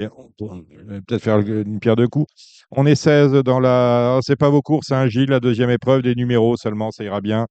Peut-être 0.08 1.22
faire 1.22 1.38
une 1.38 1.80
pierre 1.80 1.96
de 1.96 2.06
coups. 2.06 2.32
On 2.70 2.86
est 2.86 2.94
16 2.94 3.32
dans 3.44 3.60
la. 3.60 4.18
c'est 4.22 4.36
pas 4.36 4.50
vos 4.50 4.62
courses, 4.62 4.92
hein, 4.92 5.08
Gilles, 5.08 5.30
la 5.30 5.40
deuxième 5.40 5.70
épreuve, 5.70 6.02
des 6.02 6.14
numéros 6.14 6.56
seulement, 6.56 6.90
ça 6.90 7.04
ira 7.04 7.20
bien. 7.20 7.46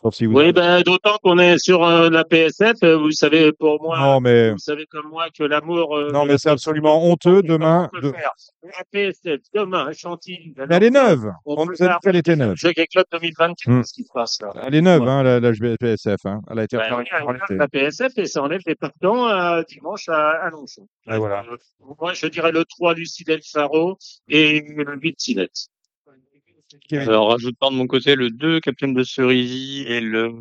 Sauf 0.00 0.14
si 0.14 0.26
vous. 0.26 0.34
Oui, 0.38 0.52
ben, 0.52 0.80
d'autant 0.82 1.16
qu'on 1.22 1.38
est 1.38 1.58
sur 1.58 1.84
euh, 1.84 2.08
la 2.08 2.24
PSF. 2.24 2.76
euh, 2.84 2.96
Vous 2.96 3.10
savez, 3.10 3.52
pour 3.52 3.82
moi, 3.82 3.98
Non, 3.98 4.20
mais. 4.20 4.52
vous 4.52 4.58
savez 4.58 4.86
comme 4.86 5.08
moi 5.08 5.26
que 5.36 5.42
l'amour. 5.42 5.96
euh, 5.96 6.10
Non, 6.12 6.24
mais 6.24 6.38
c'est 6.38 6.50
absolument 6.50 7.04
honteux 7.10 7.42
demain. 7.42 7.90
de- 8.00 8.12
faire 8.12 8.30
La 8.62 8.84
PSF 8.92 9.40
demain 9.54 9.90
Chantilly. 9.92 10.54
Mais 10.56 10.66
elle 10.76 10.84
est 10.84 10.90
neuve. 10.90 11.32
On 11.44 11.66
nous 11.66 11.82
a 11.82 11.88
dit 11.88 11.94
qu'elle 12.02 12.16
était 12.16 12.36
neuve. 12.36 12.54
Jockey 12.56 12.86
Club 12.86 13.06
2024, 13.10 13.68
Hmm. 13.72 13.78
qu'est-ce 13.80 13.92
qui 13.92 14.04
se 14.04 14.12
passe 14.12 14.40
là? 14.40 14.52
Elle 14.62 14.74
est 14.76 14.80
neuve, 14.82 15.02
Ouais. 15.02 15.08
hein, 15.08 15.22
la, 15.24 15.40
la 15.40 15.52
PSF. 15.52 16.20
Hein. 16.26 16.42
Elle 16.50 16.58
a 16.60 16.64
été 16.64 16.76
Ben, 16.76 16.84
elle 17.50 17.56
la 17.56 17.68
PSF 17.68 18.12
et 18.18 18.26
ça 18.26 18.42
enlève 18.42 18.60
les 18.66 18.74
partants 18.76 19.26
à 19.26 19.62
dimanche 19.64 20.08
à, 20.08 20.30
à 20.30 20.50
Longchamp. 20.50 20.86
Et 21.10 21.16
voilà. 21.16 21.42
Euh, 21.50 21.56
Moi, 22.00 22.12
je 22.12 22.26
dirais 22.28 22.52
le 22.52 22.64
3 22.64 22.94
Lucidel 22.94 23.40
Faro 23.42 23.96
et 24.28 24.60
le 24.60 24.96
8 25.00 25.16
Sinette. 25.18 25.66
Alors, 26.92 27.30
rajoutant 27.30 27.70
de 27.70 27.76
mon 27.76 27.86
côté 27.86 28.14
le 28.14 28.30
2 28.30 28.60
Capitaine 28.60 28.94
de 28.94 29.02
Cerisy 29.02 29.84
et 29.86 30.00
le 30.00 30.34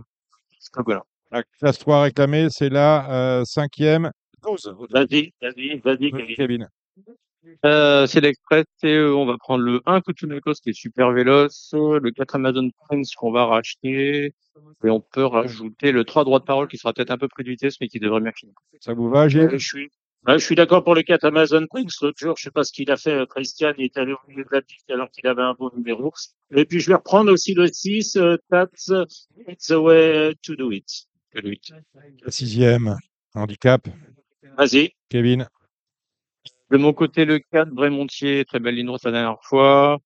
Skogolin. 0.59 1.03
La 1.31 1.43
classe 1.59 1.79
3 1.79 2.03
réclamée, 2.03 2.47
c'est 2.49 2.69
la 2.69 3.39
euh, 3.39 3.45
cinquième. 3.45 4.11
12. 4.43 4.75
Vas-y, 4.89 5.33
vas-y, 5.41 5.79
vas-y, 5.79 6.11
Kevin. 6.11 6.35
Kevin. 6.35 6.67
Euh, 7.65 8.05
c'est 8.07 8.19
l'Express 8.19 8.65
et 8.83 8.93
euh, 8.95 9.15
on 9.15 9.25
va 9.25 9.37
prendre 9.37 9.63
le 9.63 9.81
1 9.85 10.01
Kutunekos 10.01 10.55
qui 10.55 10.71
est 10.71 10.73
super 10.73 11.11
véloce, 11.11 11.73
le 11.73 12.11
4 12.11 12.35
Amazon 12.35 12.69
Prince 12.85 13.15
qu'on 13.15 13.31
va 13.31 13.45
racheter 13.45 14.33
et 14.83 14.89
on 14.89 14.99
peut 14.99 15.25
rajouter 15.25 15.91
le 15.91 16.03
3 16.03 16.25
droit 16.25 16.39
de 16.39 16.45
parole 16.45 16.67
qui 16.67 16.77
sera 16.77 16.93
peut-être 16.93 17.11
un 17.11 17.17
peu 17.17 17.27
pris 17.27 17.43
de 17.43 17.49
vitesse 17.49 17.75
mais 17.79 17.87
qui 17.87 17.99
devrait 17.99 18.21
bien 18.21 18.33
finir. 18.33 18.53
Ça 18.81 18.93
vous 18.93 19.09
va, 19.09 19.25
Euh, 19.25 19.29
Gilles 19.29 19.49
Je 19.53 19.65
suis, 19.65 19.89
ouais, 20.27 20.39
je 20.39 20.43
suis 20.43 20.55
d'accord 20.55 20.83
pour 20.83 20.95
le 20.95 21.03
4 21.03 21.25
Amazon 21.25 21.65
Prince. 21.67 22.01
L'autre 22.01 22.17
jour, 22.19 22.35
je 22.37 22.43
sais 22.43 22.51
pas 22.51 22.63
ce 22.63 22.71
qu'il 22.71 22.91
a 22.91 22.97
fait, 22.97 23.13
euh, 23.13 23.25
Christian, 23.25 23.73
il 23.77 23.85
est 23.85 23.97
allé 23.97 24.13
au 24.13 24.17
milieu 24.27 24.43
de 24.43 24.49
la 24.51 24.61
piste 24.61 24.89
alors 24.89 25.09
qu'il 25.09 25.27
avait 25.27 25.41
un 25.41 25.53
bon 25.53 25.71
numéro. 25.75 26.13
Et 26.55 26.65
puis, 26.65 26.79
je 26.79 26.87
vais 26.89 26.95
reprendre 26.95 27.31
aussi 27.31 27.53
le 27.53 27.67
6, 27.67 28.17
euh, 28.17 28.37
That's 28.49 28.91
It's 29.47 29.67
the 29.67 29.71
way 29.71 30.33
to 30.43 30.55
do 30.55 30.71
it. 30.71 31.07
Que 31.31 31.39
le 31.39 31.49
8. 31.49 31.73
La 32.23 32.31
sixième. 32.31 32.97
Handicap. 33.33 33.87
Vas-y. 34.57 34.91
Kevin. 35.09 35.47
De 36.69 36.77
mon 36.77 36.93
côté, 36.93 37.25
le 37.25 37.39
4, 37.39 37.69
Brémontier, 37.69 38.43
très 38.45 38.59
belle 38.59 38.75
ligne 38.75 38.87
droite 38.87 39.03
la 39.05 39.11
dernière 39.11 39.41
fois. 39.43 39.99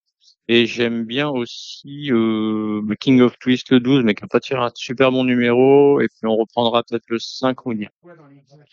Et 0.47 0.65
j'aime 0.65 1.05
bien 1.05 1.29
aussi 1.29 2.11
euh, 2.11 2.81
le 2.85 2.95
King 2.95 3.21
of 3.21 3.37
Twist, 3.39 3.69
le 3.71 3.79
12, 3.79 4.03
mais 4.03 4.15
qui 4.15 4.23
n'a 4.23 4.27
pas 4.27 4.39
tiré 4.39 4.59
un 4.59 4.71
super 4.75 5.11
bon 5.11 5.23
numéro. 5.23 6.01
Et 6.01 6.07
puis 6.07 6.25
on 6.25 6.35
reprendra 6.35 6.83
peut-être 6.83 7.09
le 7.09 7.19
5 7.19 7.65
Mounia. 7.65 7.89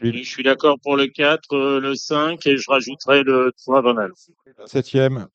Je 0.00 0.22
suis 0.24 0.42
d'accord 0.42 0.78
pour 0.82 0.96
le 0.96 1.06
4, 1.06 1.52
euh, 1.52 1.80
le 1.80 1.94
5 1.94 2.46
et 2.46 2.56
je 2.56 2.70
rajouterai 2.70 3.22
le 3.22 3.52
3 3.58 3.82
Van 3.82 3.96
Allen. 3.96 4.12
La 4.58 4.66
septième. 4.66 5.28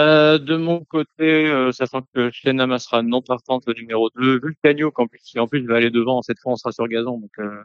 Euh, 0.00 0.38
de 0.38 0.56
mon 0.56 0.84
côté, 0.84 1.46
euh, 1.46 1.70
sachant 1.70 2.02
que 2.14 2.30
Shenama 2.32 2.80
sera 2.80 3.02
non 3.02 3.22
partante, 3.22 3.64
le 3.66 3.74
numéro 3.74 4.10
2, 4.16 4.40
Vulcanio, 4.40 4.90
qu'en 4.90 5.06
plus, 5.06 5.20
qui 5.20 5.38
en 5.38 5.46
plus 5.46 5.64
va 5.66 5.76
aller 5.76 5.90
devant, 5.90 6.20
cette 6.22 6.40
fois 6.40 6.52
on 6.52 6.56
sera 6.56 6.72
sur 6.72 6.88
gazon, 6.88 7.18
donc 7.18 7.30
euh, 7.38 7.62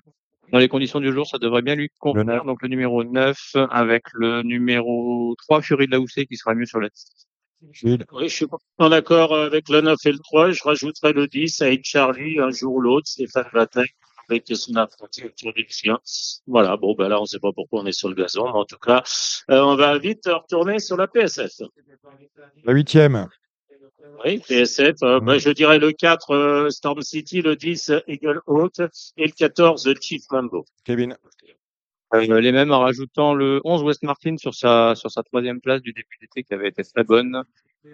dans 0.51 0.59
les 0.59 0.67
conditions 0.67 0.99
du 0.99 1.11
jour, 1.11 1.27
ça 1.27 1.37
devrait 1.37 1.61
bien 1.61 1.75
lui 1.75 1.89
convenir. 1.99 2.43
Donc 2.45 2.61
le 2.61 2.67
numéro 2.67 3.03
9 3.03 3.55
avec 3.69 4.03
le 4.13 4.41
numéro 4.43 5.35
3, 5.37 5.61
Fury 5.61 5.87
de 5.87 5.91
la 5.91 5.99
Houssée, 5.99 6.25
qui 6.25 6.37
sera 6.37 6.55
mieux 6.55 6.65
sur 6.65 6.79
la. 6.79 6.89
Gilles. 7.73 8.05
Oui, 8.13 8.29
je 8.29 8.35
suis 8.35 8.47
complètement 8.47 8.89
d'accord 8.89 9.35
avec 9.35 9.67
le 9.67 9.81
9 9.81 9.97
et 10.05 10.11
le 10.13 10.19
3. 10.19 10.51
Je 10.51 10.63
rajouterai 10.63 11.11
le 11.11 11.27
10 11.27 11.61
avec 11.61 11.81
Charlie 11.83 12.39
un 12.39 12.51
jour 12.51 12.75
ou 12.75 12.81
l'autre, 12.81 13.07
Stéphane 13.07 13.49
Bataille 13.53 13.89
avec 14.29 14.45
son 14.53 14.75
apprenti 14.75 15.25
autour 15.25 15.53
du 15.53 15.65
sien. 15.69 15.99
Voilà, 16.47 16.77
bon, 16.77 16.93
ben 16.93 17.09
là, 17.09 17.19
on 17.19 17.25
sait 17.25 17.39
pas 17.39 17.51
pourquoi 17.51 17.81
on 17.81 17.85
est 17.85 17.91
sur 17.91 18.09
le 18.09 18.15
gazon, 18.15 18.45
mais 18.45 18.59
en 18.59 18.65
tout 18.65 18.77
cas, 18.77 19.03
euh, 19.49 19.61
on 19.61 19.75
va 19.75 19.97
vite 19.97 20.25
retourner 20.27 20.79
sur 20.79 20.97
la 20.97 21.07
PSF. 21.07 21.51
La 22.63 22.73
huitième. 22.73 23.27
Oui, 24.25 24.39
PSF, 24.47 24.95
euh, 25.03 25.19
ben, 25.19 25.37
je 25.37 25.49
dirais 25.49 25.79
le 25.79 25.91
4 25.91 26.31
euh, 26.31 26.69
Storm 26.69 27.01
City, 27.01 27.41
le 27.41 27.55
10 27.55 27.91
Eagle 28.07 28.41
Hawk 28.47 28.79
et 29.17 29.25
le 29.25 29.31
14 29.31 29.93
Chief 30.01 30.23
Mambo. 30.31 30.65
Kevin. 30.83 31.15
Euh, 32.13 32.39
les 32.41 32.51
mêmes 32.51 32.71
en 32.71 32.79
rajoutant 32.79 33.33
le 33.33 33.61
11 33.63 33.83
West 33.83 34.03
Martin 34.03 34.35
sur 34.37 34.55
sa 34.55 34.95
sur 34.95 35.11
sa 35.11 35.21
troisième 35.21 35.61
place 35.61 35.81
du 35.81 35.93
début 35.93 36.17
d'été 36.19 36.43
qui 36.43 36.53
avait 36.53 36.69
été 36.69 36.83
très 36.83 37.03
bonne. 37.03 37.43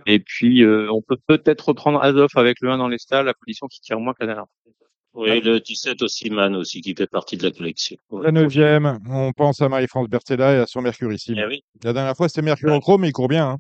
Et 0.06 0.20
puis 0.20 0.64
euh, 0.64 0.90
on 0.92 1.02
peut 1.02 1.18
peut-être 1.28 1.70
reprendre 1.70 2.02
Azov 2.02 2.30
avec 2.36 2.62
le 2.62 2.72
1 2.72 2.78
dans 2.78 2.88
les 2.88 2.98
stalles, 2.98 3.26
la 3.26 3.34
position 3.34 3.68
qui 3.68 3.82
tire 3.82 4.00
moins 4.00 4.14
que 4.14 4.22
la 4.22 4.28
dernière. 4.28 4.46
Oui, 5.14 5.40
le 5.42 5.60
17 5.60 6.02
aussi 6.02 6.30
Man 6.30 6.56
aussi, 6.56 6.82
qui 6.82 6.94
fait 6.94 7.08
partie 7.08 7.38
de 7.38 7.44
la 7.44 7.52
collection. 7.52 7.98
La 8.12 8.32
neuvième. 8.32 9.00
On 9.10 9.32
pense 9.32 9.62
à 9.62 9.70
Marie-France 9.70 10.10
Bertella 10.10 10.54
et 10.54 10.58
à 10.58 10.66
son 10.66 10.82
Mercurissime. 10.82 11.38
Eh 11.38 11.46
oui. 11.46 11.64
La 11.84 11.94
dernière 11.94 12.18
fois, 12.18 12.28
c'était 12.28 12.42
Mercurochrome, 12.42 13.02
mais 13.02 13.10
il 13.10 13.14
court 13.14 13.30
bien. 13.30 13.58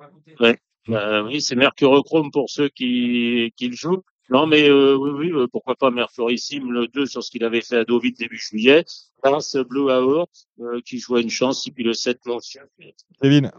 hein. 0.00 0.54
Bah, 0.88 1.22
oui, 1.22 1.40
c'est 1.40 1.56
Mercurochrome 1.56 2.30
pour 2.30 2.50
ceux 2.50 2.68
qui, 2.68 3.52
qui 3.56 3.68
le 3.68 3.76
jouent. 3.76 4.02
Non, 4.30 4.46
mais 4.46 4.68
euh, 4.68 4.96
oui, 4.96 5.10
oui, 5.10 5.32
euh, 5.32 5.46
pourquoi 5.50 5.74
pas 5.74 5.90
Mercurissime, 5.90 6.72
le 6.72 6.88
2 6.88 7.06
sur 7.06 7.22
ce 7.22 7.30
qu'il 7.30 7.44
avait 7.44 7.60
fait 7.60 7.76
à 7.76 7.84
Deauville 7.84 8.14
début 8.14 8.38
juillet. 8.38 8.84
Prince 9.22 9.56
Blue 9.56 9.90
Hour, 9.90 10.28
euh, 10.60 10.80
qui 10.84 10.98
jouait 10.98 11.20
une 11.22 11.30
chance, 11.30 11.66
et 11.66 11.70
puis 11.70 11.84
le 11.84 11.92
7 11.92 12.24
Mention. 12.26 12.62
Kevin. 13.22 13.50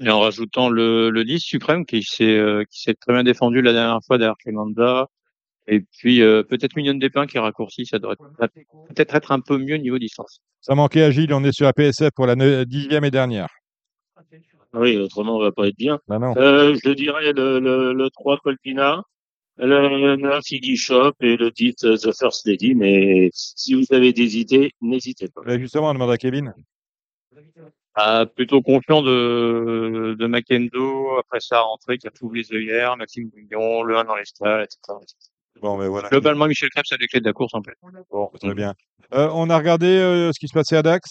Et 0.00 0.08
en 0.10 0.20
rajoutant 0.20 0.70
le, 0.70 1.10
le 1.10 1.24
10 1.24 1.40
Suprême 1.40 1.84
qui 1.84 2.02
s'est 2.02 2.24
euh, 2.24 2.64
qui 2.70 2.80
s'est 2.82 2.94
très 2.94 3.12
bien 3.12 3.24
défendu 3.24 3.60
la 3.62 3.72
dernière 3.72 3.98
fois 4.06 4.16
derrière 4.16 4.36
Clémenda. 4.36 5.08
Et 5.66 5.80
puis 5.80 6.22
euh, 6.22 6.42
peut-être 6.44 6.76
Mignon 6.76 6.94
des 6.94 7.10
Pins 7.10 7.26
qui 7.26 7.38
raccourci, 7.38 7.84
ça 7.84 7.98
devrait 7.98 8.16
peut-être 8.88 9.14
être 9.16 9.32
un 9.32 9.40
peu 9.40 9.58
mieux 9.58 9.76
niveau 9.76 9.98
distance. 9.98 10.40
Ça 10.60 10.74
manquait 10.74 11.02
à 11.02 11.10
Gilles, 11.10 11.34
on 11.34 11.42
est 11.44 11.52
sur 11.52 11.66
la 11.66 11.72
PSF 11.72 12.10
pour 12.14 12.26
la 12.26 12.36
ne- 12.36 12.64
dixième 12.64 13.04
et 13.04 13.10
dernière. 13.10 13.48
Oui, 14.74 14.96
autrement, 14.96 15.36
on 15.36 15.40
va 15.40 15.52
pas 15.52 15.68
être 15.68 15.76
bien. 15.76 15.98
Bah 16.08 16.18
non. 16.18 16.36
Euh, 16.36 16.76
je 16.84 16.90
dirais 16.90 17.32
le, 17.32 17.58
le, 17.58 17.92
le 17.92 18.10
3 18.10 18.38
Colpina, 18.38 19.02
le 19.56 20.16
9 20.16 20.50
Iggy 20.50 20.76
Shop 20.76 21.12
et 21.20 21.36
le 21.36 21.50
10 21.50 21.74
euh, 21.84 21.96
The 21.96 22.16
First 22.16 22.46
Lady. 22.46 22.74
Mais 22.74 23.30
si 23.32 23.74
vous 23.74 23.84
avez 23.90 24.12
des 24.12 24.38
idées, 24.38 24.72
n'hésitez 24.80 25.28
pas. 25.28 25.40
Bah, 25.44 25.58
justement, 25.58 25.90
on 25.90 25.94
demande 25.94 26.10
à 26.10 26.18
Kevin. 26.18 26.52
Ah, 27.94 28.26
plutôt 28.26 28.62
confiant 28.62 29.02
de, 29.02 30.14
de 30.16 30.26
Macendo 30.26 31.18
après 31.18 31.40
sa 31.40 31.60
rentrée 31.62 31.98
qui 31.98 32.06
a 32.06 32.10
tout 32.10 32.30
les 32.30 32.52
œillères, 32.52 32.96
Maxime 32.96 33.28
Guignon, 33.28 33.82
le 33.82 33.96
1 33.96 34.04
dans 34.04 34.14
les 34.14 34.24
stalles, 34.24 34.64
etc. 34.64 34.98
Bon, 35.60 35.76
mais 35.76 35.88
voilà. 35.88 36.08
Globalement, 36.08 36.46
Michel 36.46 36.68
Krebs 36.70 36.92
a 36.92 36.96
les 36.96 37.08
clés 37.08 37.18
de 37.20 37.24
la 37.24 37.32
course 37.32 37.54
en 37.54 37.62
fait. 37.62 37.74
Bon, 38.10 38.30
très 38.40 38.54
bien. 38.54 38.74
Euh, 39.14 39.28
on 39.32 39.50
a 39.50 39.58
regardé 39.58 39.86
euh, 39.86 40.32
ce 40.32 40.38
qui 40.38 40.46
se 40.46 40.52
passait 40.52 40.76
à 40.76 40.82
Dax. 40.82 41.08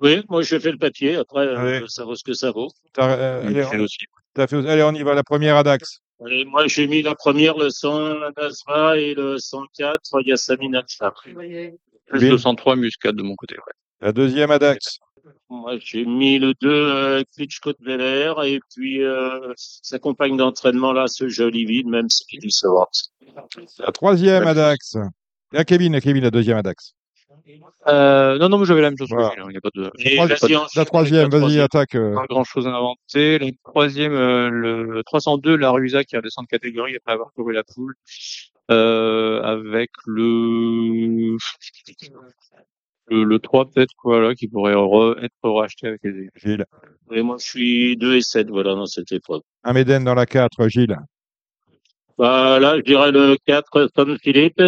Oui, 0.00 0.22
moi 0.28 0.42
j'ai 0.42 0.58
fait 0.60 0.72
le 0.72 0.78
papier. 0.78 1.16
Après, 1.16 1.46
euh, 1.46 1.86
ça 1.88 2.04
vaut 2.04 2.14
ce 2.16 2.24
que 2.24 2.32
ça 2.32 2.50
vaut. 2.50 2.68
Euh, 2.98 3.46
allez, 3.46 3.64
on- 3.64 3.80
aussi. 3.80 3.98
t'as 4.34 4.46
fait- 4.46 4.66
allez, 4.66 4.82
on 4.82 4.92
y 4.92 5.02
va. 5.02 5.14
La 5.14 5.22
première 5.22 5.56
à 5.56 5.62
Dax. 5.62 6.00
Et 6.28 6.44
moi 6.44 6.66
j'ai 6.66 6.86
mis 6.86 7.02
la 7.02 7.14
première, 7.14 7.56
le 7.56 7.70
100 7.70 8.14
Nasra 8.36 8.98
et 8.98 9.14
le 9.14 9.38
104 9.38 10.20
Yasamine 10.22 10.76
Akshar. 10.76 11.14
Plus 11.22 11.36
Oui. 11.36 12.28
203 12.28 12.76
muscades 12.76 13.16
de 13.16 13.22
mon 13.22 13.34
côté. 13.36 13.56
Ouais. 13.56 13.72
La 14.00 14.12
deuxième 14.12 14.50
à 14.50 14.58
Dax. 14.58 14.98
Moi 15.48 15.76
j'ai 15.80 16.04
mis 16.04 16.38
le 16.38 16.54
2 16.60 16.68
euh, 16.70 17.22
Klitschko 17.34 17.72
de 17.78 18.46
et 18.46 18.60
puis 18.74 19.02
euh, 19.02 19.52
sa 19.56 19.98
compagne 19.98 20.36
d'entraînement 20.36 20.92
là, 20.92 21.06
ce 21.08 21.28
joli 21.28 21.64
vide, 21.64 21.86
même 21.86 22.08
si 22.08 22.24
il 22.32 22.50
Seward. 22.52 22.88
La 23.78 23.92
troisième 23.92 24.46
à 24.46 24.54
Dax. 24.54 24.96
À 25.54 25.64
Kevin, 25.64 25.94
à 25.94 26.00
Kevin, 26.00 26.22
la 26.22 26.30
deuxième 26.30 26.56
à 26.56 26.62
Dax. 26.62 26.94
Euh, 27.88 28.38
non, 28.38 28.48
non, 28.48 28.58
mais 28.58 28.64
j'avais 28.66 28.82
la 28.82 28.90
même 28.90 28.98
chose. 28.98 29.08
que 29.08 29.14
Voilà. 29.14 29.30
Gilles, 29.30 29.40
hein, 29.42 29.46
Il 29.48 29.52
n'y 29.52 29.56
a 29.56 29.60
pas 29.60 29.70
de, 29.74 29.90
Et 29.98 30.14
Trois- 30.16 30.26
vas-y, 30.26 30.56
La 30.76 30.84
troisième, 30.84 31.30
la 31.30 31.38
vas-y, 31.38 31.60
attaque. 31.60 31.94
euh. 31.94 32.14
pas 32.14 32.26
grand 32.28 32.44
chose 32.44 32.66
à 32.66 32.70
inventer. 32.70 33.38
La 33.38 33.50
troisième, 33.64 34.12
euh, 34.12 34.48
le 34.50 35.02
302, 35.04 35.56
la 35.56 35.70
Rusa 35.70 36.04
qui 36.04 36.16
redescend 36.16 36.44
de 36.44 36.48
catégorie 36.48 36.96
après 36.96 37.12
avoir 37.12 37.32
couru 37.32 37.52
la 37.52 37.62
poule, 37.64 37.94
euh, 38.70 39.42
avec 39.42 39.90
le, 40.06 41.36
le, 43.08 43.24
le 43.24 43.38
3 43.38 43.66
peut-être, 43.70 43.94
quoi, 43.96 44.20
là, 44.20 44.34
qui 44.34 44.48
pourrait 44.48 44.74
re- 44.74 45.18
être 45.24 45.32
racheté 45.50 45.88
avec 45.88 46.00
les 46.04 46.28
Gilles. 46.36 46.64
Et 47.12 47.22
moi 47.22 47.36
je 47.40 47.44
suis 47.46 47.96
2 47.96 48.16
et 48.16 48.20
7, 48.22 48.48
voilà, 48.50 48.74
dans 48.74 48.86
cette 48.86 49.10
épreuve. 49.12 49.40
Un 49.64 49.72
Méden 49.72 50.04
dans 50.04 50.14
la 50.14 50.26
4, 50.26 50.68
Gilles. 50.68 50.96
Bah, 52.18 52.60
là, 52.60 52.76
je 52.76 52.82
dirais 52.82 53.10
le 53.12 53.36
4, 53.46 53.88
Tom 53.94 54.18
Philippe. 54.22 54.62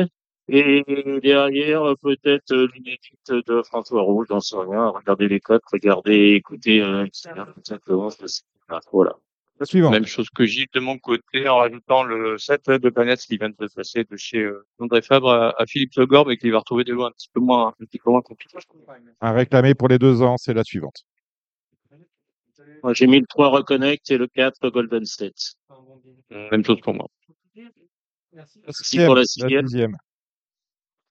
Et 0.48 0.84
derrière, 1.22 1.82
euh, 1.82 1.94
peut-être 1.94 2.52
euh, 2.52 2.68
l'inédite 2.74 3.30
de 3.30 3.62
François 3.62 4.02
Rouge, 4.02 4.26
j'en 4.28 4.40
sais 4.40 4.56
rien. 4.56 4.88
Regardez 4.88 5.28
les 5.28 5.40
codes, 5.40 5.60
regardez, 5.70 6.34
écoutez, 6.34 6.82
euh, 6.82 7.04
etc. 7.04 7.30
Simplement. 7.62 8.08
Voilà. 8.92 9.12
La 9.60 9.66
suivante. 9.66 9.92
Même 9.92 10.06
chose 10.06 10.28
que 10.30 10.44
Gilles 10.44 10.66
de 10.74 10.80
mon 10.80 10.98
côté, 10.98 11.48
en 11.48 11.58
rajoutant 11.58 12.02
le 12.02 12.36
7 12.38 12.70
de 12.70 12.90
Planète 12.90 13.20
qui 13.20 13.36
vient 13.36 13.50
de 13.50 13.68
se 13.68 13.74
passer 13.74 14.02
de 14.02 14.16
chez 14.16 14.38
euh, 14.38 14.66
André 14.80 15.02
Fabre 15.02 15.30
à, 15.30 15.60
à 15.60 15.66
Philippe 15.66 15.94
Legorbe 15.96 16.30
et 16.30 16.36
qui 16.36 16.50
va 16.50 16.58
retrouver 16.58 16.82
des 16.82 16.92
lois 16.92 17.08
un 17.08 17.12
petit 17.12 17.28
peu 17.32 17.38
moins, 17.38 17.68
un 17.68 17.84
petit 17.84 17.98
peu 17.98 18.10
moins 18.10 18.22
compliquées. 18.22 18.58
Un 19.20 19.32
réclamé 19.32 19.74
pour 19.74 19.88
les 19.88 19.98
deux 19.98 20.22
ans, 20.22 20.36
c'est 20.38 20.54
la 20.54 20.64
suivante. 20.64 21.04
Moi, 22.82 22.94
j'ai 22.94 23.06
mis 23.06 23.20
le 23.20 23.26
3 23.26 23.50
Reconnect 23.50 24.10
et 24.10 24.18
le 24.18 24.26
4 24.26 24.70
Golden 24.70 25.04
State. 25.04 25.54
Même 26.30 26.64
chose 26.64 26.80
pour 26.80 26.94
moi. 26.94 27.06
Merci 28.32 29.04
pour 29.04 29.14
la 29.14 29.24
sixième. 29.24 29.68
sixième. 29.68 29.96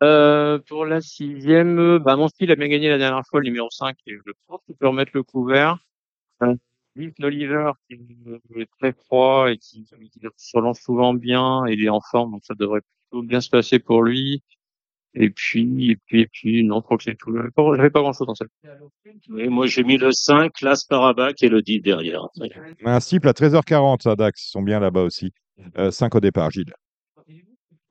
Euh, 0.03 0.57
pour 0.67 0.85
la 0.85 0.99
sixième, 0.99 1.79
euh, 1.79 1.99
bah, 1.99 2.15
mon 2.15 2.27
style 2.27 2.51
a 2.51 2.55
bien 2.55 2.67
gagné 2.67 2.89
la 2.89 2.97
dernière 2.97 3.23
fois, 3.29 3.39
le 3.39 3.45
numéro 3.45 3.69
5, 3.69 3.95
et 4.07 4.13
je 4.15 4.31
pense 4.47 4.59
qu'il 4.65 4.75
peut 4.75 4.87
remettre 4.87 5.11
le 5.13 5.21
couvert. 5.21 5.77
Euh, 6.41 6.55
Liv 6.95 7.13
Oliver, 7.21 7.71
qui 7.87 7.99
est 8.55 8.69
très 8.79 8.93
froid 8.93 9.51
et 9.51 9.57
qui, 9.57 9.85
qui 9.85 10.19
se 10.37 10.57
relance 10.57 10.79
souvent 10.79 11.13
bien, 11.13 11.65
et 11.67 11.73
il 11.73 11.85
est 11.85 11.89
en 11.89 12.01
forme, 12.01 12.31
donc 12.31 12.41
ça 12.43 12.55
devrait 12.55 12.81
plutôt 12.81 13.23
bien 13.23 13.41
se 13.41 13.49
passer 13.49 13.77
pour 13.77 14.01
lui. 14.01 14.43
Et 15.13 15.29
puis, 15.29 15.91
et 15.91 15.97
puis, 15.97 16.21
et 16.21 16.27
puis, 16.27 16.63
non, 16.63 16.77
je 16.77 16.83
crois 16.83 16.97
que 16.97 17.03
c'est 17.03 17.17
tout. 17.17 17.35
J'avais 17.35 17.51
pas, 17.51 17.63
j'avais 17.75 17.89
pas 17.89 17.99
grand 17.99 18.13
chose 18.13 18.27
dans 18.27 18.35
celle. 18.35 18.47
Et 19.37 19.49
moi, 19.49 19.67
j'ai 19.67 19.83
mis 19.83 19.97
le 19.97 20.11
5, 20.11 20.61
l'Asparabac 20.61 21.43
et 21.43 21.49
le 21.49 21.61
10 21.61 21.81
derrière. 21.81 22.27
Un 22.85 22.99
cible 23.01 23.27
à 23.27 23.33
13h40 23.33 24.09
à 24.09 24.15
Dax, 24.15 24.47
ils 24.47 24.49
sont 24.49 24.61
bien 24.61 24.79
là-bas 24.79 25.03
aussi. 25.03 25.31
5 25.91 26.15
au 26.15 26.19
départ, 26.21 26.49
Gilles. 26.49 26.73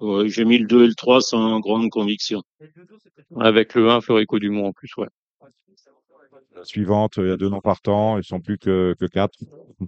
Ouais, 0.00 0.28
j'ai 0.28 0.44
mis 0.44 0.58
le 0.58 0.66
2 0.66 0.84
et 0.84 0.86
le 0.88 0.94
3 0.94 1.20
sans 1.20 1.60
grande 1.60 1.90
conviction. 1.90 2.42
Avec 3.38 3.74
le 3.74 3.90
1, 3.90 4.00
Florico 4.00 4.38
Dumont 4.38 4.68
en 4.68 4.72
plus, 4.72 4.90
ouais. 4.96 5.08
La 6.56 6.64
suivante, 6.64 7.14
il 7.18 7.28
y 7.28 7.30
a 7.30 7.36
deux 7.36 7.48
noms 7.48 7.60
partants, 7.60 8.18
ils 8.18 8.24
sont 8.24 8.40
plus 8.40 8.58
que, 8.58 8.94
que 8.98 9.06
4. 9.06 9.38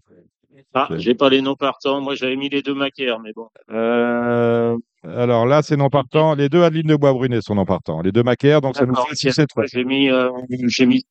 Ah, 0.74 0.88
j'ai 0.96 1.14
pas 1.14 1.28
les 1.28 1.42
noms 1.42 1.54
partants. 1.54 2.00
Moi, 2.00 2.14
j'avais 2.14 2.36
mis 2.36 2.48
les 2.48 2.62
deux 2.62 2.74
macaires, 2.74 3.20
mais 3.20 3.32
bon. 3.34 3.48
Euh, 3.70 4.76
alors 5.04 5.44
là, 5.44 5.60
c'est 5.60 5.76
non 5.76 5.90
partant. 5.90 6.34
Les 6.34 6.48
deux 6.48 6.62
Adeline 6.62 6.86
de 6.86 6.96
Bois-Brunet 6.96 7.42
sont 7.42 7.54
non 7.54 7.66
partants. 7.66 8.00
Les 8.00 8.10
deux 8.10 8.22
Macaire, 8.22 8.62
donc 8.62 8.76
ça 8.76 8.86
nous 8.86 8.94
fait 8.94 9.14
6 9.14 9.38
et 9.38 9.46
3. 9.46 9.62
Moi, 9.62 9.66
j'ai 9.70 9.84
mis, 9.84 10.08
euh, 10.08 10.30
j'ai 10.68 10.86
mis 10.86 11.04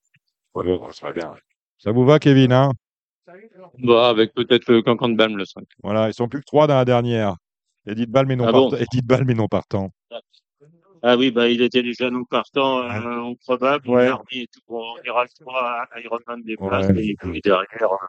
Ça 1.77 1.91
vous 1.91 2.05
va, 2.05 2.17
Kevin 2.17 2.53
hein? 2.53 2.71
Bah, 3.77 4.09
avec 4.09 4.33
peut-être 4.33 4.71
le 4.71 4.81
cancan 4.81 5.09
de 5.09 5.15
Balm, 5.15 5.37
le 5.37 5.45
5. 5.45 5.63
Voilà, 5.83 6.07
ils 6.07 6.13
sont 6.13 6.27
plus 6.27 6.39
que 6.39 6.45
3 6.45 6.65
dans 6.65 6.75
la 6.75 6.85
dernière. 6.85 7.35
Edith 7.87 8.09
Ball, 8.09 8.25
mais 8.27 8.35
non 8.35 8.45
Ah 8.47 8.51
bon 8.51 8.69
partant. 8.69 8.83
Edith 8.91 9.05
Ball, 9.05 9.25
mais 9.25 9.33
non 9.33 9.47
partant. 9.47 9.89
Ah 11.03 11.17
oui, 11.17 11.31
bah, 11.31 11.49
il 11.49 11.61
était 11.63 11.81
déjà 11.81 12.11
non 12.11 12.23
partant, 12.25 12.83
euh, 12.83 13.21
au 13.21 13.35
probable. 13.35 13.89
Ouais. 13.89 14.09
Et 14.31 14.45
tout. 14.53 14.59
On 14.67 14.93
ira 15.03 15.23
le 15.23 15.29
3 15.39 15.87
à 15.91 15.99
Ironman 15.99 16.43
des 16.43 16.55
places. 16.57 16.89
Ouais. 16.89 17.05
Et 17.05 17.15
puis 17.15 17.41
derrière, 17.43 17.65
euh, 17.91 18.07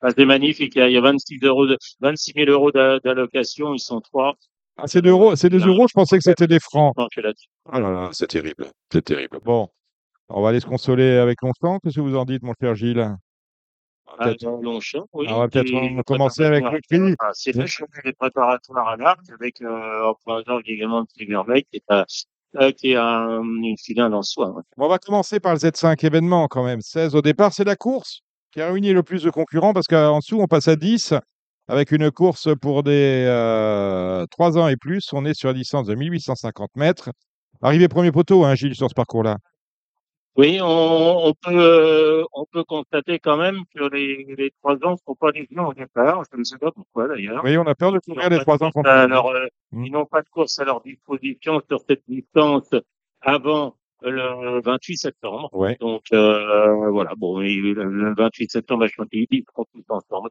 ah, 0.00 0.08
c'est 0.16 0.24
magnifique. 0.24 0.72
Il 0.74 0.90
y 0.90 0.96
a 0.96 1.00
26 1.00 1.38
euros 1.44 1.68
de, 1.68 1.78
26 2.00 2.32
000 2.34 2.50
euros 2.50 2.72
d'a- 2.72 2.98
d'allocation. 2.98 3.74
Ils 3.74 3.78
sont 3.80 4.00
trois. 4.00 4.34
Ah, 4.76 4.88
c'est 4.88 5.02
des 5.02 5.10
euros, 5.10 5.36
c'est 5.36 5.50
des 5.50 5.58
euros, 5.60 5.86
je 5.86 5.92
pensais 5.92 6.16
que 6.16 6.24
c'était 6.24 6.48
des 6.48 6.58
francs. 6.58 6.94
Non. 6.96 7.06
Oh 7.72 7.78
là 7.78 7.90
là, 7.90 8.08
c'est 8.12 8.26
terrible. 8.26 8.66
C'est 8.90 9.02
terrible. 9.04 9.38
Bon, 9.44 9.68
on 10.28 10.42
va 10.42 10.48
aller 10.48 10.60
se 10.60 10.66
consoler 10.66 11.18
avec 11.18 11.38
Constant. 11.38 11.78
Qu'est-ce 11.78 11.96
que 11.96 12.00
vous 12.00 12.16
en 12.16 12.24
dites, 12.24 12.42
mon 12.42 12.54
cher 12.60 12.74
Gilles? 12.74 12.98
Ah, 12.98 13.16
Peut-être- 14.18 14.42
dans 14.42 14.60
Longchamp, 14.60 15.06
oui. 15.12 15.26
on 15.28 15.38
va 15.38 15.48
peut-être 15.48 16.02
commencer 16.04 16.44
avec. 16.44 16.64
Ah, 17.18 17.30
c'est 17.32 17.54
le 17.54 17.66
chemin 17.66 17.88
des 18.04 18.12
préparatoires 18.12 18.88
à 18.88 18.96
l'arc 18.96 19.20
avec, 19.32 19.60
euh, 19.62 20.04
en 20.04 20.14
prenant 20.14 20.60
également 20.64 21.04
merveille 21.28 21.64
qui 21.70 21.76
est 21.78 21.92
euh, 21.92 22.70
qui 22.72 22.92
est 22.92 22.96
euh, 22.96 23.42
une 23.42 23.76
finale 23.78 24.12
en 24.14 24.22
soi. 24.22 24.50
ouais. 24.50 24.62
Bon, 24.76 24.84
on 24.86 24.88
va 24.88 24.98
commencer 24.98 25.40
par 25.40 25.52
le 25.54 25.58
Z5 25.58 26.04
événement 26.04 26.48
quand 26.48 26.64
même. 26.64 26.80
16 26.80 27.14
au 27.14 27.22
départ, 27.22 27.52
c'est 27.52 27.64
la 27.64 27.76
course 27.76 28.20
qui 28.52 28.60
a 28.60 28.66
réuni 28.70 28.92
le 28.92 29.02
plus 29.02 29.22
de 29.22 29.30
concurrents 29.30 29.72
parce 29.72 29.86
qu'en 29.86 30.18
dessous, 30.18 30.38
on 30.40 30.46
passe 30.46 30.68
à 30.68 30.76
10 30.76 31.14
avec 31.68 31.92
une 31.92 32.10
course 32.10 32.48
pour 32.60 32.82
des 32.82 33.24
euh, 33.26 34.26
3 34.30 34.58
ans 34.58 34.68
et 34.68 34.76
plus. 34.76 35.08
On 35.12 35.24
est 35.24 35.34
sur 35.34 35.50
une 35.50 35.56
distance 35.56 35.86
de 35.86 35.94
1850 35.94 36.76
mètres. 36.76 37.10
Arrivé 37.62 37.88
premier 37.88 38.12
poteau, 38.12 38.44
hein, 38.44 38.54
Gilles, 38.54 38.74
sur 38.74 38.88
ce 38.90 38.94
parcours-là. 38.94 39.38
Oui, 40.36 40.58
on, 40.62 41.26
on 41.26 41.34
peut, 41.34 41.50
euh, 41.52 42.24
on 42.32 42.46
peut 42.46 42.64
constater 42.64 43.18
quand 43.18 43.36
même 43.36 43.64
que 43.74 43.84
les, 43.94 44.24
les 44.38 44.50
trois 44.62 44.76
ans 44.84 44.92
ne 44.92 44.96
sont 45.06 45.14
pas 45.14 45.30
les 45.30 45.46
gens 45.50 45.68
au 45.68 45.74
départ. 45.74 46.22
Je 46.32 46.38
ne 46.38 46.44
sais 46.44 46.56
pas 46.56 46.70
pourquoi 46.72 47.08
d'ailleurs. 47.08 47.42
Oui, 47.44 47.58
on 47.58 47.66
a 47.66 47.74
peur 47.74 47.92
de 47.92 47.98
courir 47.98 48.30
les 48.30 48.36
Ils 48.36 48.38
n'ont 48.38 48.44
3 48.44 48.58
pas 48.58 48.66
ans 48.66 49.06
leur, 49.08 49.26
euh, 49.26 49.46
Mm. 49.72 49.86
Ils 49.86 49.92
n'ont 49.92 50.04
pas 50.06 50.20
de 50.22 50.28
course 50.28 50.58
à 50.58 50.64
leur 50.64 50.82
disposition 50.82 51.60
sur 51.68 51.80
cette 51.88 52.02
distance 52.06 52.70
avant 53.22 53.76
le 54.02 54.60
28 54.62 54.96
septembre. 54.96 55.48
Ouais. 55.52 55.76
Donc 55.80 56.02
euh, 56.12 56.90
voilà, 56.90 57.12
bon, 57.16 57.38
le, 57.40 57.72
le 57.72 58.14
28 58.14 58.50
septembre 58.50 58.84
à 58.84 58.88
Chantilly, 58.88 59.26
ils 59.30 59.44
seront 59.50 59.64
tous 59.72 59.84
ensemble. 59.88 60.30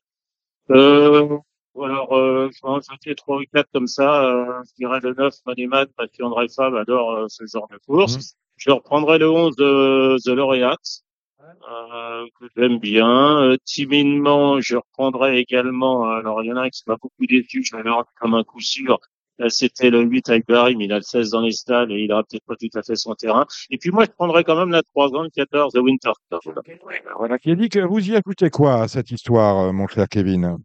Euh, 0.69 1.37
alors, 1.81 2.13
euh, 2.15 2.49
je 2.53 2.59
vais 2.61 2.69
en 2.69 2.79
jeter 2.81 3.15
trois 3.15 3.37
ou 3.37 3.43
quatre 3.53 3.69
comme 3.73 3.87
ça. 3.87 4.25
Euh, 4.25 4.61
je 4.69 4.75
dirais 4.75 4.99
le 5.01 5.13
9, 5.13 5.33
Maniman, 5.45 5.85
Passion 5.97 6.35
Femme 6.55 6.75
adore 6.75 7.11
euh, 7.13 7.25
ce 7.29 7.45
genre 7.45 7.67
de 7.71 7.77
course. 7.87 8.15
Mhm. 8.15 8.21
Je 8.63 8.69
reprendrai 8.69 9.17
le 9.17 9.27
11 9.27 9.55
de 9.55 10.17
The 10.23 10.35
Laureate, 10.35 11.01
euh, 11.39 12.27
que 12.39 12.45
j'aime 12.55 12.77
bien. 12.77 13.41
Euh, 13.41 13.57
timidement, 13.65 14.61
je 14.61 14.75
reprendrai 14.75 15.39
également, 15.39 16.03
alors 16.03 16.43
il 16.43 16.49
y 16.49 16.53
en 16.53 16.57
a 16.57 16.61
un 16.61 16.69
qui 16.69 16.83
m'a 16.85 16.95
beaucoup 17.01 17.25
déçu, 17.25 17.63
je 17.63 17.75
l'avais 17.75 17.89
comme 18.19 18.35
un 18.35 18.43
coup 18.43 18.61
sûr, 18.61 18.99
c'était 19.47 19.89
le 19.89 20.01
8 20.01 20.29
avec 20.29 20.45
Barry, 20.45 20.75
mais 20.75 20.85
il 20.85 20.93
a 20.93 20.97
le 20.97 21.01
16 21.01 21.31
dans 21.31 21.41
les 21.41 21.53
stalles 21.53 21.91
et 21.91 22.03
il 22.03 22.13
aura 22.13 22.21
peut-être 22.21 22.45
pas 22.45 22.55
tout 22.55 22.69
à 22.75 22.83
fait 22.83 22.95
son 22.95 23.15
terrain. 23.15 23.47
Et 23.71 23.79
puis 23.79 23.89
moi, 23.89 24.05
je 24.05 24.11
prendrais 24.11 24.43
quand 24.43 24.55
même 24.55 24.69
la 24.69 24.83
3 24.83 25.09
ans, 25.15 25.23
le 25.23 25.31
14 25.31 25.73
de 25.73 25.79
Winter 25.79 26.11
Voilà, 27.17 27.39
qui 27.39 27.49
a 27.49 27.55
dit 27.55 27.69
que 27.69 27.79
vous 27.79 28.11
y 28.11 28.13
écoutez 28.13 28.51
quoi 28.51 28.83
à 28.83 28.87
cette 28.87 29.09
histoire, 29.09 29.73
mon 29.73 29.87
cher 29.87 30.07
Kevin? 30.07 30.59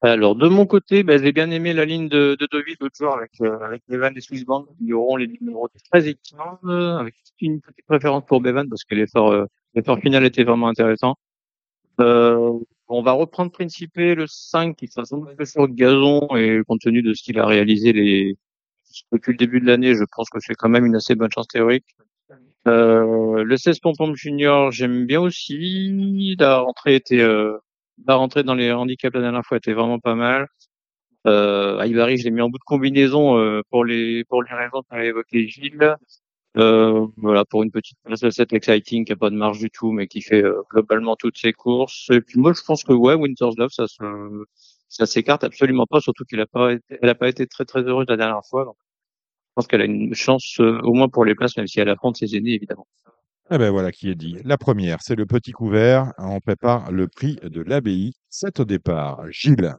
Alors, 0.00 0.36
de 0.36 0.48
mon 0.48 0.64
côté, 0.66 1.02
ben, 1.02 1.20
j'ai 1.20 1.32
bien 1.32 1.50
aimé 1.50 1.72
la 1.72 1.84
ligne 1.84 2.08
de, 2.08 2.36
de 2.38 2.48
Devis 2.52 2.76
l'autre 2.80 2.94
jour 2.96 3.14
avec, 3.14 3.32
euh, 3.40 3.58
avec 3.60 3.82
Bevan 3.88 4.16
et 4.16 4.20
Swissbank 4.20 4.68
qui 4.78 4.92
auront 4.92 5.16
les 5.16 5.26
numéros 5.26 5.68
13 5.90 6.06
et 6.06 6.14
15, 6.14 6.40
euh, 6.64 6.98
avec 6.98 7.14
une 7.40 7.60
petite 7.60 7.84
préférence 7.86 8.24
pour 8.26 8.40
Bevan 8.40 8.68
parce 8.68 8.84
que 8.84 8.94
l'effort, 8.94 9.32
euh, 9.32 9.46
l'effort 9.74 9.98
final 9.98 10.24
était 10.24 10.44
vraiment 10.44 10.68
intéressant. 10.68 11.16
Euh, 12.00 12.58
on 12.86 13.02
va 13.02 13.12
reprendre 13.12 13.50
Principé 13.50 14.14
le 14.14 14.26
5 14.28 14.76
qui 14.76 14.86
sera 14.88 15.04
sans 15.04 15.18
doute 15.18 15.44
sur 15.44 15.66
gazon 15.68 16.28
et 16.36 16.60
compte 16.66 16.80
tenu 16.80 17.02
de 17.02 17.12
ce 17.12 17.22
qu'il 17.22 17.38
a 17.40 17.46
réalisé 17.46 17.92
les, 17.92 18.36
depuis 19.12 19.32
le 19.32 19.36
début 19.38 19.60
de 19.60 19.66
l'année, 19.66 19.94
je 19.94 20.04
pense 20.14 20.30
que 20.30 20.38
c'est 20.40 20.54
quand 20.54 20.68
même 20.68 20.86
une 20.86 20.96
assez 20.96 21.14
bonne 21.14 21.30
chance 21.32 21.48
théorique. 21.48 21.86
Euh, 22.66 23.44
le 23.44 23.56
16 23.56 23.80
Pompom 23.80 24.14
Junior, 24.14 24.70
j'aime 24.72 25.06
bien 25.06 25.20
aussi. 25.20 26.36
La 26.38 26.58
rentrée 26.58 26.96
était, 26.96 27.20
euh, 27.20 27.58
la 28.06 28.14
rentrée 28.16 28.42
dans 28.42 28.54
les 28.54 28.72
handicaps 28.72 29.14
la 29.14 29.20
dernière 29.22 29.44
fois 29.44 29.56
était 29.58 29.72
vraiment 29.72 29.98
pas 29.98 30.14
mal. 30.14 30.48
Euh, 31.26 31.84
Ivari, 31.84 32.16
je 32.16 32.24
l'ai 32.24 32.30
mis 32.30 32.40
en 32.40 32.48
bout 32.48 32.58
de 32.58 32.64
combinaison 32.64 33.38
euh, 33.38 33.62
pour 33.70 33.84
les 33.84 34.24
pour 34.24 34.42
les 34.42 34.54
raisons 34.54 34.82
qu'a 34.90 35.04
évoqué 35.04 35.48
Gilles. 35.48 35.96
Euh, 36.56 37.06
voilà, 37.18 37.44
pour 37.44 37.62
une 37.62 37.70
petite 37.70 37.98
place 38.02 38.20
de 38.20 38.30
7 38.30 38.52
exciting 38.52 39.04
qui 39.04 39.12
a 39.12 39.16
pas 39.16 39.30
de 39.30 39.36
marge 39.36 39.58
du 39.58 39.70
tout, 39.70 39.92
mais 39.92 40.08
qui 40.08 40.22
fait 40.22 40.42
euh, 40.42 40.62
globalement 40.70 41.14
toutes 41.14 41.38
ses 41.38 41.52
courses. 41.52 42.06
Et 42.10 42.20
puis 42.20 42.40
moi, 42.40 42.52
je 42.52 42.62
pense 42.62 42.82
que 42.84 42.92
ouais, 42.92 43.14
Winter's 43.14 43.56
Love, 43.56 43.70
ça 43.70 43.86
se, 43.86 44.02
ça 44.88 45.06
s'écarte 45.06 45.44
absolument 45.44 45.86
pas, 45.86 46.00
surtout 46.00 46.24
qu'elle 46.24 46.40
a 46.40 46.46
pas 46.46 46.72
été, 46.72 46.98
elle 47.00 47.08
a 47.10 47.14
pas 47.14 47.28
été 47.28 47.46
très 47.46 47.64
très 47.64 47.82
heureuse 47.82 48.06
la 48.08 48.16
dernière 48.16 48.44
fois. 48.48 48.64
Donc, 48.64 48.76
je 48.80 49.52
pense 49.56 49.66
qu'elle 49.68 49.82
a 49.82 49.84
une 49.86 50.14
chance 50.14 50.58
euh, 50.60 50.80
au 50.82 50.94
moins 50.94 51.08
pour 51.08 51.24
les 51.24 51.34
places, 51.34 51.56
même 51.56 51.66
si 51.68 51.80
elle 51.80 51.88
affronte 51.90 52.16
ses 52.16 52.36
aînés 52.36 52.54
évidemment. 52.54 52.86
Eh 53.50 53.56
ben 53.56 53.70
voilà 53.70 53.92
qui 53.92 54.10
est 54.10 54.14
dit. 54.14 54.36
La 54.44 54.58
première, 54.58 54.98
c'est 55.00 55.14
le 55.14 55.24
petit 55.24 55.52
couvert. 55.52 56.12
On 56.18 56.38
prépare 56.38 56.92
le 56.92 57.08
prix 57.08 57.36
de 57.42 57.62
l'abbaye. 57.62 58.12
C'est 58.28 58.60
au 58.60 58.66
départ. 58.66 59.22
Gilles. 59.30 59.74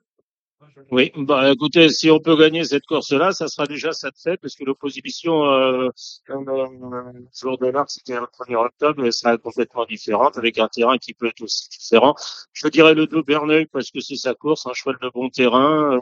Oui, 0.92 1.12
bah 1.16 1.52
écoutez, 1.52 1.90
si 1.90 2.10
on 2.10 2.20
peut 2.20 2.36
gagner 2.38 2.64
cette 2.64 2.86
course-là, 2.86 3.32
ça 3.32 3.48
sera 3.48 3.68
déjà 3.68 3.92
ça 3.92 4.10
de 4.10 4.18
fait, 4.18 4.38
parce 4.38 4.56
que 4.56 4.64
l'opposition 4.64 5.46
euh, 5.46 5.90
euh, 6.30 7.12
jour 7.34 7.58
de 7.58 7.68
l'arc, 7.68 7.90
c'était 7.92 8.16
le 8.16 8.26
1er 8.26 8.56
octobre, 8.56 9.06
elle 9.06 9.14
sera 9.14 9.38
complètement 9.38 9.86
différente, 9.86 10.38
avec 10.38 10.58
un 10.58 10.68
terrain 10.68 10.98
qui 10.98 11.14
peut 11.14 11.28
être 11.28 11.42
aussi 11.42 11.70
différent. 11.70 12.16
Je 12.54 12.68
dirais 12.70 12.94
le 12.94 13.08
2 13.08 13.22
Berneuil, 13.24 13.68
parce 13.68 13.92
que 13.92 14.00
c'est 14.00 14.16
sa 14.16 14.34
course, 14.34 14.66
un 14.68 14.74
cheval 14.74 14.98
de 15.02 15.10
bon 15.14 15.30
terrain, 15.30 15.98
euh, 15.98 16.00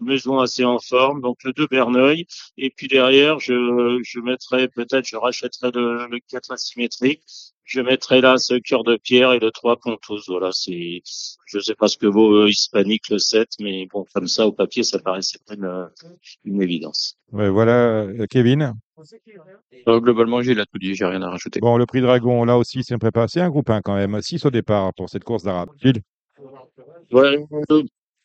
maison 0.00 0.38
assez 0.38 0.64
en 0.64 0.78
forme, 0.78 1.20
donc 1.20 1.38
le 1.44 1.52
2 1.52 1.66
Berneuil. 1.66 2.26
Et 2.56 2.70
puis 2.70 2.88
derrière, 2.88 3.38
je, 3.40 4.00
je 4.04 4.20
mettrai 4.20 4.68
peut-être, 4.68 5.06
je 5.06 5.16
rachèterai 5.16 5.70
le, 5.74 6.06
le 6.08 6.18
4 6.28 6.52
asymétrique. 6.52 7.22
Je 7.64 7.82
mettrai 7.82 8.22
là 8.22 8.38
ce 8.38 8.54
cœur 8.54 8.82
de 8.82 8.96
pierre 8.96 9.32
et 9.32 9.38
le 9.40 9.50
3 9.50 9.76
Pontos. 9.76 10.20
Voilà, 10.28 10.48
c'est, 10.52 11.02
je 11.46 11.58
sais 11.58 11.74
pas 11.74 11.86
ce 11.88 11.98
que 11.98 12.06
vaut 12.06 12.32
euh, 12.34 12.48
Hispanique 12.48 13.10
le 13.10 13.18
7, 13.18 13.46
mais 13.60 13.86
bon, 13.92 14.06
comme 14.14 14.26
ça, 14.26 14.46
au 14.46 14.52
papier, 14.52 14.82
ça 14.82 14.98
paraissait 14.98 15.38
une, 15.54 15.64
euh, 15.66 15.84
une 16.44 16.62
évidence. 16.62 17.18
Ouais, 17.30 17.50
voilà, 17.50 18.04
euh, 18.04 18.26
Kevin. 18.30 18.72
Euh, 19.86 20.00
globalement, 20.00 20.40
j'ai 20.40 20.56
tout 20.56 20.78
dit, 20.80 20.94
j'ai 20.94 21.04
rien 21.04 21.20
à 21.20 21.28
rajouter. 21.28 21.60
Bon, 21.60 21.76
le 21.76 21.84
prix 21.84 22.00
Dragon, 22.00 22.42
là 22.44 22.56
aussi, 22.56 22.82
c'est 22.84 22.96
préparé. 22.96 23.26
C'est 23.28 23.42
un 23.42 23.50
groupe 23.50 23.68
1 23.68 23.82
quand 23.82 23.96
même. 23.96 24.18
6 24.20 24.46
au 24.46 24.50
départ 24.50 24.94
pour 24.94 25.10
cette 25.10 25.24
course 25.24 25.42
d'arabe. 25.42 25.68
Gilles. 25.82 26.00
Ouais, 27.12 27.44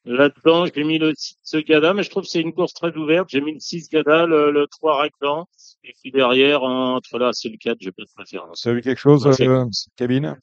Là-dedans, 0.05 0.65
j'ai 0.73 0.83
mis 0.83 0.99
le 0.99 1.13
6 1.15 1.37
Gada, 1.65 1.93
mais 1.93 2.03
je 2.03 2.09
trouve 2.09 2.23
que 2.23 2.29
c'est 2.29 2.41
une 2.41 2.53
course 2.53 2.73
très 2.73 2.93
ouverte. 2.97 3.29
J'ai 3.29 3.39
mis 3.39 3.53
le 3.53 3.59
6 3.59 3.89
Gada, 3.89 4.25
le, 4.25 4.51
le 4.51 4.67
3 4.67 4.97
Raclan, 4.97 5.47
et 5.85 5.93
puis 6.01 6.11
derrière, 6.11 6.63
entre 6.63 7.17
là, 7.19 7.31
c'est 7.31 7.49
le 7.49 7.57
4, 7.57 7.77
j'ai 7.79 7.91
pas 7.91 8.03
de 8.03 8.09
préférence. 8.13 8.61
Ça 8.61 8.71
a 8.71 8.73
vu 8.73 8.81
quelque 8.81 8.99
chose, 8.99 9.25
Ouais, 9.25 9.33
c'est- 9.33 9.47
euh, 9.47 9.65
Kevin? 9.95 10.35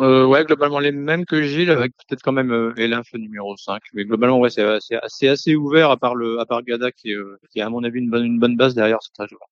Euh, 0.00 0.24
ouais, 0.26 0.44
globalement 0.44 0.78
les 0.78 0.92
mêmes 0.92 1.24
que 1.24 1.42
Gilles, 1.42 1.70
avec 1.70 1.92
peut-être 2.08 2.22
quand 2.22 2.32
même 2.32 2.52
euh, 2.52 2.72
Elinf 2.76 3.08
le 3.12 3.18
numéro 3.18 3.56
5. 3.56 3.82
Mais 3.94 4.04
globalement, 4.04 4.38
ouais, 4.38 4.50
c'est 4.50 4.62
assez, 4.62 4.94
assez, 4.94 5.28
assez 5.28 5.56
ouvert, 5.56 5.90
à 5.90 5.96
part 5.96 6.14
le, 6.14 6.38
à 6.38 6.46
part 6.46 6.62
Gada 6.62 6.92
qui 6.92 7.10
est, 7.10 7.16
euh, 7.16 7.38
qui 7.50 7.58
est 7.58 7.62
à 7.62 7.70
mon 7.70 7.82
avis 7.82 7.98
une 7.98 8.10
bonne, 8.10 8.24
une 8.24 8.38
bonne 8.38 8.56
base 8.56 8.74
derrière, 8.74 8.98
c'est 9.00 9.12
très 9.12 9.24
ouvert. 9.34 9.46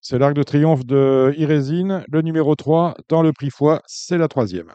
C'est 0.00 0.18
l'Arc 0.18 0.34
de 0.34 0.42
Triomphe 0.42 0.84
de 0.84 1.32
Irésine, 1.38 2.04
le 2.10 2.22
numéro 2.22 2.54
3 2.56 2.94
dans 3.08 3.22
le 3.22 3.32
prix 3.32 3.50
foie, 3.50 3.82
c'est 3.86 4.18
la 4.18 4.28
troisième. 4.28 4.70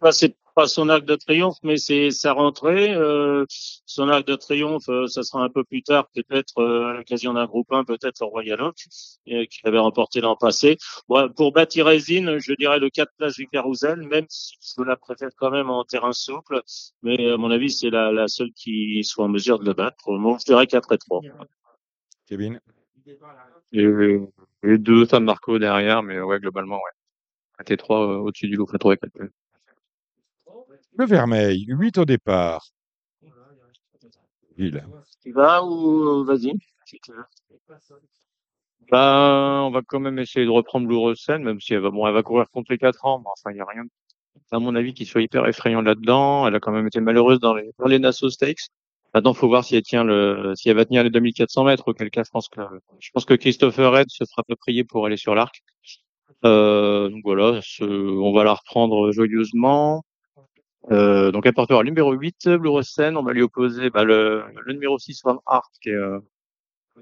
Enfin, 0.00 0.12
c'est 0.12 0.36
pas 0.54 0.66
son 0.66 0.88
arc 0.88 1.04
de 1.04 1.14
triomphe, 1.14 1.58
mais 1.62 1.76
c'est 1.76 2.10
sa 2.10 2.32
rentrée. 2.32 2.92
Euh, 2.94 3.44
son 3.86 4.08
arc 4.08 4.26
de 4.26 4.34
triomphe, 4.34 4.88
euh, 4.88 5.06
ça 5.06 5.22
sera 5.22 5.42
un 5.42 5.48
peu 5.48 5.64
plus 5.64 5.82
tard, 5.82 6.08
peut-être 6.14 6.58
euh, 6.58 6.90
à 6.90 6.92
l'occasion 6.94 7.34
d'un 7.34 7.46
groupe 7.46 7.72
1, 7.72 7.84
peut-être 7.84 8.22
au 8.22 8.28
Royal 8.28 8.60
Oak, 8.60 8.76
euh, 9.28 9.44
qui 9.46 9.60
avait 9.64 9.78
remporté 9.78 10.20
l'an 10.20 10.36
passé. 10.36 10.76
Bon, 11.08 11.28
pour 11.30 11.52
bâtir 11.52 11.86
Résine, 11.86 12.38
je 12.38 12.52
dirais 12.54 12.78
le 12.78 12.90
4 12.90 13.12
place 13.16 13.34
du 13.34 13.46
Carousel, 13.48 14.02
même 14.02 14.26
si 14.28 14.56
je 14.60 14.82
la 14.82 14.96
préfère 14.96 15.30
quand 15.36 15.50
même 15.50 15.70
en 15.70 15.84
terrain 15.84 16.12
souple. 16.12 16.62
Mais 17.02 17.30
à 17.30 17.36
mon 17.36 17.50
avis, 17.50 17.70
c'est 17.70 17.90
la, 17.90 18.12
la 18.12 18.28
seule 18.28 18.52
qui 18.52 19.02
soit 19.04 19.24
en 19.24 19.28
mesure 19.28 19.58
de 19.58 19.64
le 19.64 19.74
battre. 19.74 20.10
Moment, 20.10 20.38
je 20.38 20.44
dirais 20.44 20.66
4 20.66 20.92
et 20.92 20.98
3. 20.98 21.20
Kevin? 22.26 22.60
Et, 23.72 23.86
et 24.62 24.78
deux 24.78 25.04
San 25.06 25.24
Marco 25.24 25.58
derrière, 25.58 26.02
mais 26.02 26.20
ouais, 26.20 26.38
globalement, 26.38 26.76
ouais. 26.76 26.99
T3 27.62 27.92
euh, 27.92 28.16
au-dessus 28.18 28.48
du 28.48 28.56
loup, 28.56 28.66
faut 28.66 28.78
trouver 28.78 28.96
quelque 28.96 29.18
chose. 29.18 29.30
Le 30.96 31.06
Vermeil, 31.06 31.64
8 31.66 31.98
au 31.98 32.04
départ. 32.04 32.66
Gilles. 34.58 34.84
Tu 35.22 35.32
vas 35.32 35.64
ou 35.64 36.24
vas-y? 36.24 36.52
Tu 36.84 36.98
veux. 37.08 37.24
Bah, 38.90 39.62
on 39.64 39.70
va 39.70 39.82
quand 39.86 40.00
même 40.00 40.18
essayer 40.18 40.44
de 40.44 40.50
reprendre 40.50 40.88
Louressen, 40.88 41.42
même 41.42 41.60
si 41.60 41.74
elle 41.74 41.80
va, 41.80 41.90
bon, 41.90 42.06
elle 42.06 42.14
va 42.14 42.22
courir 42.22 42.50
contre 42.50 42.72
les 42.72 42.78
4 42.78 43.04
ans, 43.04 43.20
mais 43.20 43.30
enfin, 43.30 43.52
il 43.52 43.54
n'y 43.54 43.60
a 43.60 43.64
rien, 43.64 43.84
à 44.50 44.58
mon 44.58 44.74
avis, 44.74 44.94
qui 44.94 45.06
soit 45.06 45.22
hyper 45.22 45.46
effrayant 45.46 45.80
là-dedans. 45.82 46.48
Elle 46.48 46.56
a 46.56 46.60
quand 46.60 46.72
même 46.72 46.86
été 46.86 47.00
malheureuse 47.00 47.38
dans 47.38 47.54
les, 47.54 47.70
dans 47.78 47.86
les 47.86 47.98
Nassau 47.98 48.30
Stakes. 48.30 48.68
Maintenant, 49.14 49.34
faut 49.34 49.48
voir 49.48 49.64
si 49.64 49.76
elle 49.76 49.82
tient 49.82 50.04
le, 50.04 50.54
si 50.56 50.68
elle 50.68 50.76
va 50.76 50.84
tenir 50.84 51.02
les 51.02 51.10
2400 51.10 51.64
mètres, 51.64 51.88
auquel 51.88 52.10
cas, 52.10 52.22
je 52.24 52.30
pense 52.30 52.48
que, 52.48 52.60
je 53.00 53.10
pense 53.12 53.24
que 53.24 53.34
Christopher 53.34 53.92
Red 53.92 54.06
se 54.08 54.24
fera 54.24 54.42
pas 54.44 54.56
prier 54.56 54.84
pour 54.84 55.06
aller 55.06 55.16
sur 55.16 55.34
l'arc. 55.34 55.62
Euh, 56.44 57.08
donc 57.10 57.20
voilà, 57.24 57.60
ce- 57.62 57.84
on 57.84 58.32
va 58.32 58.44
la 58.44 58.54
reprendre 58.54 59.12
joyeusement. 59.12 60.02
Euh, 60.90 61.30
donc 61.30 61.46
elle 61.46 61.52
portera 61.54 61.82
le 61.82 61.88
numéro 61.90 62.12
8, 62.12 62.48
Blue 62.48 62.70
Rosen. 62.70 63.16
On 63.16 63.22
va 63.22 63.32
lui 63.32 63.42
opposer 63.42 63.90
bah, 63.90 64.04
le, 64.04 64.44
le 64.64 64.72
numéro 64.72 64.98
6, 64.98 65.14
Swam 65.14 65.38
Art, 65.46 65.70
qui 65.82 65.90
est, 65.90 65.94
euh, 65.94 66.18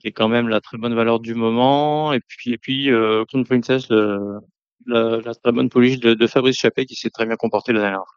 qui 0.01 0.09
est 0.09 0.12
quand 0.12 0.29
même 0.29 0.48
la 0.48 0.61
très 0.61 0.79
bonne 0.79 0.94
valeur 0.94 1.20
du 1.20 1.35
moment. 1.35 2.12
Et 2.12 2.20
puis, 2.20 2.53
et 2.53 2.59
puis 2.59 2.90
euh, 2.90 3.24
Clown 3.27 3.44
Princess, 3.44 3.88
le, 3.90 4.40
la, 4.87 5.18
la 5.20 5.35
très 5.35 5.53
bonne 5.53 5.68
police 5.70 6.01
de, 6.01 6.14
de 6.14 6.27
Fabrice 6.27 6.59
Chappé, 6.59 6.87
qui 6.87 6.96
s'est 6.96 7.11
très 7.11 7.27
bien 7.27 7.37
comporté 7.37 7.72
la 7.72 7.81
dernière 7.81 8.05
fois. 8.07 8.16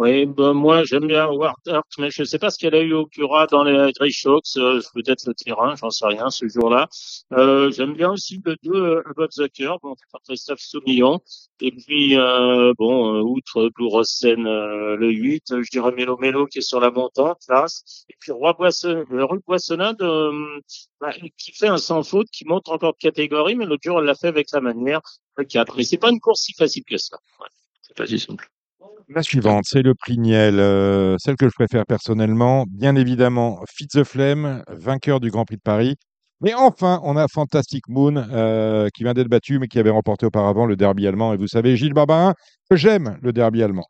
Oui, 0.00 0.24
ben 0.24 0.54
moi 0.54 0.82
j'aime 0.84 1.06
bien 1.06 1.26
Howard 1.26 1.56
Hart, 1.66 1.86
mais 1.98 2.10
je 2.10 2.22
ne 2.22 2.24
sais 2.24 2.38
pas 2.38 2.48
ce 2.48 2.58
qu'elle 2.58 2.74
a 2.74 2.80
eu 2.80 2.94
au 2.94 3.04
Cura 3.04 3.46
dans 3.46 3.64
les 3.64 3.92
Grey 3.92 4.10
Shocks, 4.10 4.56
euh, 4.56 4.80
peut-être 4.94 5.26
le 5.26 5.34
terrain, 5.34 5.74
j'en 5.76 5.90
sais 5.90 6.06
rien 6.06 6.30
ce 6.30 6.48
jour-là. 6.48 6.88
Euh, 7.34 7.70
j'aime 7.70 7.92
bien 7.92 8.10
aussi 8.10 8.40
le 8.42 8.56
2 8.62 8.72
euh, 8.72 9.02
About 9.10 9.28
the 9.28 9.50
bon, 9.82 9.94
par 10.10 10.22
Christophe 10.22 10.60
Soumillon. 10.60 11.20
Et 11.60 11.70
puis, 11.70 12.16
euh, 12.16 12.72
bon, 12.78 13.14
euh, 13.14 13.20
outre 13.20 13.68
Blue 13.74 13.88
Rosen, 13.88 14.46
euh, 14.46 14.96
le 14.96 15.10
8, 15.10 15.52
euh, 15.52 15.62
je 15.62 15.70
dirais 15.70 15.92
Mélo 15.92 16.16
Mélo 16.16 16.46
qui 16.46 16.60
est 16.60 16.62
sur 16.62 16.80
la 16.80 16.90
montante, 16.90 17.36
classe. 17.46 18.06
Et 18.08 18.14
puis 18.18 18.32
Roi 18.32 18.54
Boisson, 18.54 19.04
le 19.10 19.24
Rue 19.24 19.40
Boissonnade, 19.46 19.98
bah, 20.98 21.12
qui 21.36 21.52
fait 21.52 21.68
un 21.68 21.76
sans 21.76 22.02
faute, 22.04 22.28
qui 22.32 22.46
monte 22.46 22.70
encore 22.70 22.94
de 22.94 22.98
catégorie, 22.98 23.54
mais 23.54 23.66
l'autre 23.66 23.82
jour 23.84 24.00
l'a 24.00 24.14
fait 24.14 24.28
avec 24.28 24.46
la 24.52 24.62
manière. 24.62 25.02
Le 25.36 25.44
4. 25.44 25.76
Mais 25.76 25.84
c'est 25.84 25.98
pas 25.98 26.10
une 26.10 26.20
course 26.20 26.40
si 26.40 26.54
facile 26.54 26.84
que 26.84 26.96
ça. 26.96 27.18
Ouais. 27.38 27.48
C'est 27.82 27.94
pas 27.94 28.06
si 28.06 28.18
simple. 28.18 28.48
La 29.12 29.24
suivante, 29.24 29.64
c'est 29.66 29.82
le 29.82 29.96
prix 29.96 30.18
Niel, 30.18 30.60
euh, 30.60 31.16
celle 31.18 31.34
que 31.34 31.48
je 31.48 31.54
préfère 31.54 31.84
personnellement. 31.84 32.64
Bien 32.68 32.94
évidemment, 32.94 33.60
Fitz 33.68 33.94
the 33.94 34.04
Flame, 34.04 34.62
vainqueur 34.68 35.18
du 35.18 35.30
Grand 35.30 35.44
Prix 35.44 35.56
de 35.56 35.62
Paris. 35.62 35.96
Mais 36.40 36.54
enfin, 36.54 37.00
on 37.02 37.16
a 37.16 37.26
Fantastic 37.26 37.88
Moon 37.88 38.14
euh, 38.16 38.88
qui 38.94 39.02
vient 39.02 39.12
d'être 39.12 39.28
battu, 39.28 39.58
mais 39.58 39.66
qui 39.66 39.80
avait 39.80 39.90
remporté 39.90 40.26
auparavant 40.26 40.64
le 40.64 40.76
derby 40.76 41.08
allemand. 41.08 41.34
Et 41.34 41.38
vous 41.38 41.48
savez, 41.48 41.76
Gilles 41.76 41.92
Barbarin, 41.92 42.34
que 42.70 42.76
j'aime 42.76 43.18
le 43.20 43.32
derby 43.32 43.64
allemand. 43.64 43.84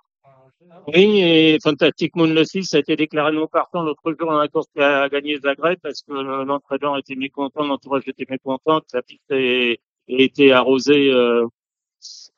Oui, 0.87 1.21
et 1.21 1.59
Fantastic 1.63 2.17
Moon 2.17 2.33
le 2.33 2.43
6 2.43 2.73
a 2.73 2.79
été 2.79 2.97
déclaré 2.97 3.33
non 3.33 3.47
partant 3.47 3.83
l'autre 3.83 4.01
jour 4.19 4.31
dans 4.31 4.39
la 4.39 4.49
course 4.49 4.69
qui 4.75 4.83
a 4.83 5.07
gagné 5.11 5.39
Zagreb 5.39 5.79
parce 5.83 6.01
que 6.01 6.15
l'entraîneur 6.45 6.97
était 6.97 7.15
mécontent, 7.15 7.63
l'entourage 7.63 8.05
était 8.07 8.25
mécontent, 8.29 8.81
que 8.81 8.97
la 8.97 9.03
piste 9.03 9.31
ait, 9.31 9.73
ait 10.09 10.25
été 10.25 10.53
arrosée 10.53 11.13
euh, 11.13 11.47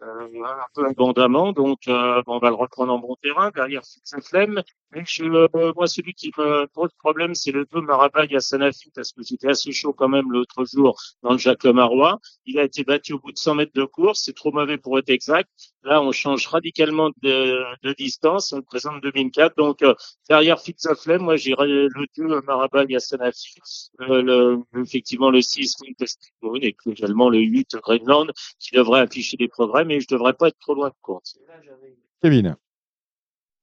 euh, 0.02 0.44
un 0.44 0.66
peu 0.74 0.86
abondamment. 0.86 1.52
Donc, 1.52 1.80
euh, 1.88 2.22
on 2.26 2.38
va 2.38 2.48
le 2.48 2.56
reprendre 2.56 2.92
en 2.92 2.98
bon 2.98 3.16
terrain 3.22 3.50
derrière 3.54 3.82
Fitz 3.84 4.14
Flemme. 4.28 4.62
Mais 4.92 5.04
euh, 5.20 5.48
moi, 5.74 5.86
celui 5.86 6.12
qui 6.12 6.30
me 6.36 6.66
pose 6.66 6.90
problème, 6.98 7.34
c'est 7.34 7.52
le 7.52 7.66
2 7.72 7.80
Marabaï 7.80 8.34
à 8.36 8.40
Sanofi 8.40 8.90
parce 8.94 9.12
que 9.12 9.22
j'étais 9.22 9.48
assez 9.48 9.72
chaud 9.72 9.92
quand 9.92 10.08
même 10.08 10.30
l'autre 10.30 10.64
jour 10.64 11.00
dans 11.22 11.32
le 11.32 11.38
Jacques 11.38 11.64
Marois. 11.64 12.18
Il 12.44 12.58
a 12.58 12.64
été 12.64 12.84
battu 12.84 13.14
au 13.14 13.18
bout 13.18 13.32
de 13.32 13.38
100 13.38 13.54
mètres 13.54 13.72
de 13.74 13.84
course. 13.84 14.22
C'est 14.24 14.34
trop 14.34 14.52
mauvais 14.52 14.76
pour 14.76 14.98
être 14.98 15.08
exact. 15.08 15.48
Là, 15.84 16.02
on 16.02 16.12
change 16.12 16.46
radicalement 16.46 17.10
de, 17.22 17.62
de 17.82 17.92
distance. 17.94 18.52
On 18.52 18.62
présente 18.62 19.02
2004. 19.02 19.56
Donc, 19.56 19.82
euh, 19.82 19.94
derrière 20.28 20.60
Flame, 21.00 21.22
moi, 21.22 21.36
j'irais 21.36 21.66
le 21.66 21.88
2 22.16 22.42
Marabal 22.42 22.90
Yassanafi, 22.90 23.54
euh, 24.00 24.22
le, 24.22 24.58
effectivement 24.80 25.30
le 25.30 25.40
6 25.40 25.76
Fantastic 25.78 26.34
Moon 26.42 26.56
et 26.56 26.76
également 26.86 27.30
le 27.30 27.38
8 27.38 27.76
Greenland 27.82 28.30
qui 28.58 28.76
devrait 28.76 29.00
afficher 29.00 29.36
des 29.36 29.48
progrès, 29.48 29.84
mais 29.92 30.00
je 30.00 30.08
devrais 30.08 30.32
pas 30.32 30.48
être 30.48 30.58
trop 30.58 30.74
loin 30.74 30.88
de 30.88 30.94
compte. 31.02 31.36
Kevin. 32.22 32.56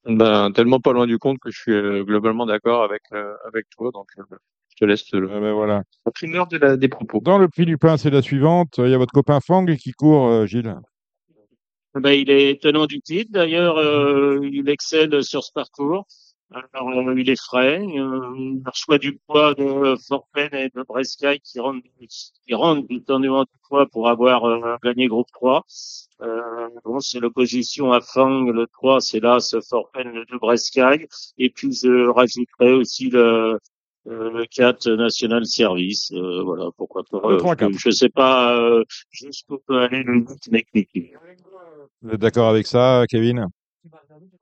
Ben, 0.06 0.52
tellement 0.52 0.80
pas 0.80 0.94
loin 0.94 1.08
du 1.08 1.18
compte 1.18 1.40
que 1.40 1.52
je 1.52 1.60
suis 1.60 1.74
euh, 1.74 2.04
globalement 2.04 2.46
d'accord 2.46 2.84
avec, 2.84 3.02
euh, 3.12 3.34
avec 3.46 3.70
toi. 3.70 3.92
Donc, 3.92 4.08
euh, 4.18 4.24
je 4.70 4.76
te 4.78 4.86
laisse 4.86 5.12
le, 5.12 5.30
Ah 5.32 5.40
ben 5.40 5.54
voilà. 5.54 5.84
la 6.06 6.12
primeur 6.12 6.48
de 6.48 6.58
la, 6.58 6.78
des 6.78 6.88
propos. 6.88 7.20
Dans 7.22 7.38
le 7.38 7.48
prix 7.50 7.66
du 7.66 7.78
pain, 7.78 7.98
c'est 7.98 8.10
la 8.10 8.22
suivante. 8.22 8.76
Il 8.78 8.90
y 8.90 8.94
a 8.94 8.98
votre 8.98 9.12
copain 9.12 9.40
Fang 9.40 9.66
qui 9.66 9.92
court, 9.92 10.28
euh, 10.28 10.46
Gilles. 10.46 10.76
Ben, 11.96 12.12
il 12.12 12.30
est 12.30 12.62
tenant 12.62 12.86
du 12.86 13.02
titre. 13.02 13.32
D'ailleurs, 13.32 13.78
euh, 13.78 14.40
il 14.44 14.70
excelle 14.70 15.24
sur 15.24 15.44
ce 15.44 15.52
parcours. 15.52 16.06
Alors, 16.52 16.90
euh, 16.90 17.20
il 17.20 17.30
est 17.30 17.40
frais. 17.40 17.80
Euh, 17.80 18.34
il 18.36 18.62
reçoit 18.66 18.98
du 18.98 19.20
poids 19.28 19.54
de 19.54 19.96
Forpen 20.08 20.50
et 20.54 20.70
de 20.70 20.84
Brescaille 20.84 21.40
qui 21.42 21.60
rentrent, 21.60 21.86
qui 22.48 22.54
rentrent 22.56 22.88
du 22.88 23.04
tournoi 23.04 23.46
du 23.46 23.60
poids 23.68 23.86
pour 23.86 24.10
avoir 24.10 24.46
euh, 24.46 24.76
gagné 24.84 25.08
groupe 25.08 25.28
3. 25.32 25.64
Euh, 26.22 26.70
bon, 26.84 27.00
c'est 27.00 27.20
l'opposition 27.20 27.92
à 27.94 28.02
Fang. 28.02 28.46
Le 28.46 28.66
3, 28.66 29.00
c'est 29.00 29.20
là, 29.20 29.40
ce 29.40 29.62
Forpen 29.62 30.12
de 30.12 30.38
Brescaille. 30.38 31.08
Et 31.38 31.52
puis, 31.52 31.72
je 31.72 32.08
rajouterai 32.08 32.74
aussi 32.74 33.10
le, 33.10 33.60
euh, 34.08 34.32
le 34.32 34.46
4 34.46 34.90
National 34.92 35.46
Service. 35.46 36.12
Euh, 36.14 36.42
voilà, 36.44 36.70
pourquoi 36.78 37.04
pas. 37.04 37.20
Le 37.30 37.38
3-4. 37.38 37.78
je 37.78 37.92
sais 37.92 38.10
pas 38.10 38.60
euh, 38.60 38.84
jusqu'où 39.12 39.60
peut 39.68 39.80
aller 39.82 40.02
le 40.04 40.16
8 40.20 40.52
Mekniki. 40.52 41.12
Vous 42.02 42.12
êtes 42.12 42.20
d'accord 42.20 42.50
avec 42.50 42.66
ça, 42.66 43.04
Kevin? 43.08 43.48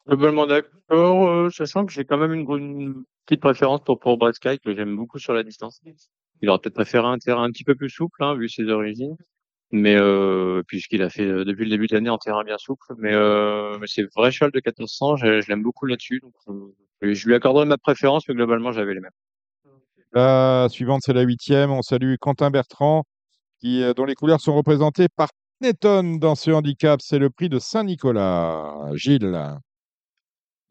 Globalement 0.07 0.47
d'accord, 0.47 1.29
euh, 1.29 1.49
sachant 1.49 1.85
que 1.85 1.91
j'ai 1.91 2.05
quand 2.05 2.17
même 2.17 2.33
une, 2.33 2.47
une 2.57 3.03
petite 3.25 3.41
préférence 3.41 3.81
pour, 3.85 3.99
pour 3.99 4.17
Brad 4.17 4.33
Sky, 4.33 4.59
que 4.59 4.75
j'aime 4.75 4.95
beaucoup 4.95 5.19
sur 5.19 5.33
la 5.33 5.43
distance. 5.43 5.81
Il 6.41 6.49
aurait 6.49 6.59
peut-être 6.59 6.75
préféré 6.75 7.07
un 7.07 7.17
terrain 7.17 7.43
un 7.43 7.51
petit 7.51 7.63
peu 7.63 7.75
plus 7.75 7.89
souple, 7.89 8.23
hein, 8.23 8.35
vu 8.35 8.49
ses 8.49 8.67
origines. 8.69 9.15
Mais 9.71 9.95
euh, 9.97 10.63
puisqu'il 10.65 11.01
a 11.01 11.09
fait 11.09 11.25
euh, 11.25 11.43
depuis 11.43 11.65
le 11.65 11.71
début 11.71 11.87
de 11.87 11.93
l'année 11.93 12.09
en 12.09 12.17
terrain 12.17 12.45
bien 12.45 12.57
souple, 12.57 12.85
mais, 12.97 13.13
euh, 13.13 13.77
mais 13.79 13.87
c'est 13.87 14.03
vrai 14.15 14.31
cheval 14.31 14.51
de 14.51 14.61
1400, 14.65 15.17
je, 15.17 15.41
je 15.41 15.49
l'aime 15.49 15.61
beaucoup 15.61 15.85
là-dessus, 15.85 16.21
donc 16.21 16.33
euh, 16.47 16.73
je 17.01 17.27
lui 17.27 17.35
accorderai 17.35 17.65
ma 17.65 17.77
préférence, 17.77 18.27
mais 18.29 18.35
globalement 18.35 18.71
j'avais 18.71 18.93
les 18.93 19.01
mêmes. 19.01 19.11
La 20.13 20.67
suivante, 20.69 21.01
c'est 21.03 21.13
la 21.13 21.21
huitième. 21.21 21.69
On 21.71 21.81
salue 21.81 22.15
Quentin 22.19 22.49
Bertrand, 22.49 23.03
qui, 23.59 23.83
euh, 23.83 23.93
dont 23.93 24.05
les 24.05 24.15
couleurs 24.15 24.39
sont 24.39 24.55
représentées 24.55 25.07
par 25.15 25.29
Netton 25.61 26.15
dans 26.15 26.35
ce 26.35 26.49
handicap. 26.51 27.01
C'est 27.01 27.19
le 27.19 27.29
prix 27.29 27.49
de 27.49 27.59
Saint-Nicolas. 27.59 28.73
Gilles. 28.95 29.59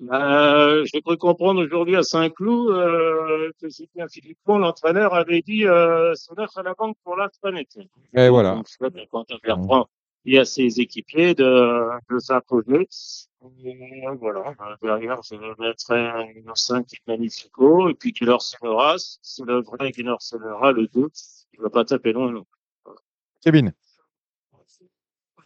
Euh, 0.03 0.85
J'ai 0.85 1.01
cru 1.01 1.17
comprendre 1.17 1.65
aujourd'hui 1.65 1.97
à 1.97 2.03
Saint-Cloud 2.03 2.71
euh, 2.71 3.51
que 3.61 3.69
Philippe 4.11 4.39
Pont, 4.45 4.59
l'entraîneur 4.59 5.15
avait 5.15 5.41
dit 5.41 5.67
euh, 5.67 6.15
c'est 6.15 6.37
neuf 6.37 6.51
à 6.57 6.63
la 6.63 6.75
banque 6.75 6.97
pour 7.03 7.17
la 7.17 7.31
planète. 7.41 7.79
Et 8.15 8.29
voilà. 8.29 8.57
Donc, 8.57 8.69
sais 8.69 8.79
que 8.79 9.07
Quentin 9.09 9.37
Bertrand, 9.43 9.89
il 10.27 10.39
a 10.39 10.45
ses 10.45 10.81
équipiers 10.81 11.35
de, 11.35 11.89
de 12.11 12.19
s'imposer. 12.19 12.89
Et 13.65 14.03
Voilà, 14.19 14.55
Euh, 14.61 14.77
derrière, 14.83 15.21
je 15.23 15.37
mettrai 15.63 16.01
un 16.01 16.55
5 16.55 16.87
qui 16.87 16.97
Magnifico, 17.07 17.89
et 17.89 17.95
puis 17.95 18.13
Guillaume 18.13 18.41
Senora, 18.41 18.97
c'est 18.99 19.45
le 19.45 19.63
vrai 19.63 19.93
Guillaume 19.93 20.17
Senora, 20.19 20.73
le 20.73 20.89
2, 20.89 21.09
il 21.55 21.61
va 21.61 21.71
pas 21.71 21.85
taper 21.85 22.13
loin, 22.13 22.33
non. 22.33 22.45
Kevin. 23.41 23.73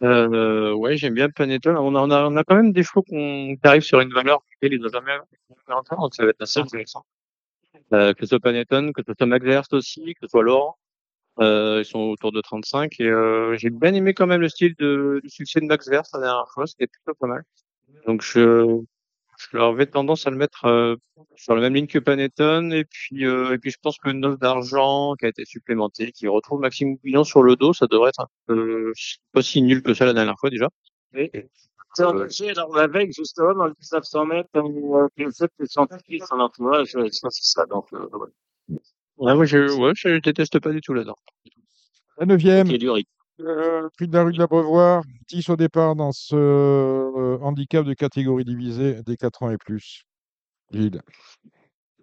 Euh, 0.03 0.73
ouais, 0.73 0.97
j'aime 0.97 1.13
bien 1.13 1.29
Panettone. 1.29 1.77
On 1.77 1.95
a, 1.95 1.99
on 2.01 2.09
a, 2.09 2.27
on 2.27 2.35
a 2.35 2.43
quand 2.43 2.55
même 2.55 2.71
des 2.71 2.83
chevaux 2.83 3.03
qu'on, 3.03 3.55
qui 3.55 3.59
arrivent 3.63 3.83
sur 3.83 3.99
une 3.99 4.11
valeur 4.11 4.43
qu'ils 4.61 4.79
n'ont 4.79 4.89
jamais 4.89 5.11
entendre, 5.67 6.01
donc 6.01 6.15
ça 6.15 6.23
va 6.23 6.29
être 6.31 6.41
assez 6.41 6.59
intéressant. 6.59 7.05
Euh, 7.93 8.13
que 8.13 8.21
ce 8.21 8.27
soit 8.27 8.39
Panettone, 8.39 8.93
que 8.93 9.01
ce 9.05 9.13
soit 9.17 9.27
Max 9.27 9.45
Verst 9.45 9.73
aussi, 9.73 10.13
que 10.13 10.21
ce 10.21 10.27
soit 10.27 10.43
Laurent. 10.43 10.77
Euh, 11.39 11.81
ils 11.81 11.85
sont 11.85 11.99
autour 11.99 12.31
de 12.31 12.41
35 12.41 12.99
et 12.99 13.05
euh, 13.05 13.55
j'ai 13.57 13.69
bien 13.69 13.93
aimé 13.93 14.13
quand 14.13 14.27
même 14.27 14.41
le 14.41 14.49
style 14.49 14.75
de, 14.77 15.21
du 15.23 15.29
succès 15.29 15.61
de 15.61 15.65
Max 15.65 15.87
Verst 15.87 16.13
la 16.13 16.19
dernière 16.19 16.49
fois, 16.53 16.67
c'était 16.67 16.87
plutôt 16.87 17.13
pas 17.17 17.27
mal. 17.27 17.43
Donc 18.05 18.21
je, 18.21 18.81
je 19.49 19.57
leur 19.57 19.69
avais 19.69 19.85
tendance 19.85 20.27
à 20.27 20.29
le 20.29 20.37
mettre 20.37 20.65
euh, 20.65 20.95
sur 21.35 21.55
la 21.55 21.61
même 21.61 21.73
ligne 21.73 21.87
que 21.87 21.99
Panettone 21.99 22.73
et 22.73 22.85
puis 22.85 23.25
euh, 23.25 23.53
et 23.53 23.57
puis 23.57 23.71
je 23.71 23.77
pense 23.81 23.97
que 23.97 24.09
Neuf 24.09 24.37
d'argent 24.37 25.15
qui 25.19 25.25
a 25.25 25.29
été 25.29 25.45
supplémenté, 25.45 26.11
qui 26.11 26.27
retrouve 26.27 26.59
Maxime 26.59 26.97
Guillon 27.03 27.23
sur 27.23 27.43
le 27.43 27.55
dos, 27.55 27.73
ça 27.73 27.87
devrait 27.87 28.09
être 28.09 28.21
un 28.21 28.27
peu 28.47 28.93
pas 29.31 29.41
si 29.41 29.61
nul 29.61 29.81
que 29.81 29.93
ça 29.93 30.05
la 30.05 30.13
dernière 30.13 30.37
fois 30.39 30.49
déjà. 30.49 30.69
C'est 31.93 32.05
engagé, 32.05 32.51
alors 32.51 32.73
la 32.75 32.87
veille, 32.87 33.11
justement, 33.11 33.53
dans 33.53 33.65
le 33.65 33.71
1900 33.71 34.25
mètres, 34.25 34.49
euh, 34.55 35.07
le 35.17 35.65
scientifique, 35.67 36.23
son 36.25 36.39
entourage, 36.39 36.95
euh, 36.95 37.09
ça, 37.11 37.27
c'est 37.29 37.43
ça, 37.43 37.65
donc, 37.65 37.87
euh, 37.93 38.07
ouais. 38.13 38.77
Ouais, 39.17 39.35
moi 39.35 39.45
je 39.45 39.71
ouais, 39.77 39.91
je 39.93 40.19
déteste 40.19 40.59
pas 40.59 40.71
du 40.71 40.81
tout 40.81 40.93
là-dedans. 40.93 41.17
La 42.17 42.25
neuvième. 42.25 42.67
Euh, 43.45 43.89
prix 43.95 44.07
de 44.07 44.13
la 44.13 44.23
rue 44.23 44.33
de 44.33 44.37
l'Abreuvoir, 44.37 45.03
10 45.29 45.49
au 45.49 45.55
départ 45.55 45.95
dans 45.95 46.11
ce 46.11 46.35
euh, 46.35 47.37
handicap 47.41 47.85
de 47.85 47.93
catégorie 47.93 48.45
divisée 48.45 49.01
des 49.03 49.17
4 49.17 49.43
ans 49.43 49.51
et 49.51 49.57
plus. 49.57 50.03
Gilles. 50.71 51.01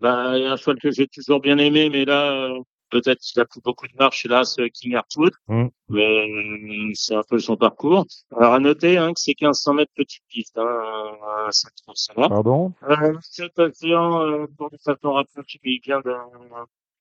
Il 0.01 0.05
y 0.05 0.07
a 0.07 0.53
un 0.53 0.57
cheval 0.57 0.79
que 0.81 0.91
j'ai 0.91 1.09
toujours 1.09 1.41
bien 1.41 1.59
aimé, 1.59 1.91
mais 1.91 2.05
là, 2.05 2.33
euh, 2.33 2.61
peut-être 2.91 3.21
qu'il 3.21 3.41
a 3.41 3.45
plus 3.45 3.61
beaucoup 3.61 3.87
de 3.87 3.97
marche, 3.99 4.27
là, 4.27 4.45
ce 4.45 4.63
King 4.69 4.95
Artwood. 4.95 5.33
Mm. 5.49 5.67
Mais 5.89 6.29
euh, 6.29 6.91
c'est 6.95 7.15
un 7.15 7.23
peu 7.29 7.39
son 7.39 7.57
parcours. 7.57 8.07
Alors, 8.37 8.55
à 8.55 8.59
noter, 8.59 8.99
hein, 8.99 9.13
que 9.13 9.21
c'est 9.21 9.35
1500 9.41 9.75
mètres 9.75 9.93
petite 9.95 10.23
piste, 10.29 10.57
hein, 10.59 10.67
euh, 10.67 11.51
ça 11.51 12.13
va. 12.17 12.29
Pardon? 12.29 12.73
Euh, 12.89 13.15
cet 13.23 13.59
océan, 13.59 14.23
euh, 14.23 14.47
pour 14.57 14.69
le 14.71 14.79
façon 14.79 15.13
rapproché, 15.13 15.59
il 15.65 15.81
vient 15.85 16.01
de 16.01 16.15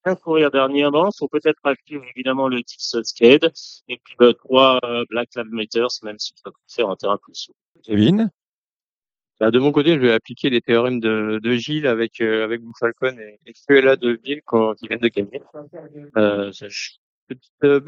bien 0.08 0.16
courir 0.16 0.52
dernièrement. 0.52 1.10
Faut 1.18 1.28
peut-être 1.28 1.60
acheter 1.64 2.00
évidemment 2.16 2.48
le 2.48 2.64
Tix 2.64 2.96
Skate 3.04 3.46
et 3.88 4.00
puis 4.04 4.16
le 4.20 4.34
3 4.34 4.80
euh, 4.84 5.06
Black 5.10 5.30
Lab 5.36 5.48
Meters, 5.52 5.88
même 6.04 6.18
si 6.20 6.34
ça 6.36 6.52
peut 6.52 6.58
faire 6.68 6.90
un 6.90 6.96
terrain 6.96 7.18
plus 7.18 7.36
souple. 7.36 7.58
Kevin? 7.84 8.30
Bah, 9.40 9.52
de 9.52 9.60
mon 9.60 9.72
côté, 9.72 9.94
je 9.94 10.00
vais 10.00 10.12
appliquer 10.14 10.50
les 10.50 10.62
théorèmes 10.62 11.00
de, 11.00 11.40
de 11.44 11.52
Gilles 11.54 11.86
avec 11.86 12.22
euh, 12.22 12.44
avec 12.44 12.62
Falcon 12.80 13.16
et, 13.20 13.40
et 13.46 13.54
Cruella 13.54 13.96
de 13.96 14.20
Ville 14.24 14.42
quand 14.46 14.74
qui 14.74 14.88
viennent 14.88 15.00
de 15.00 15.10
gagner. 15.10 15.42
Euh, 16.18 16.52
ça- 16.52 16.68
je- 16.70 16.92
petite, 17.28 17.52
euh, 17.64 17.80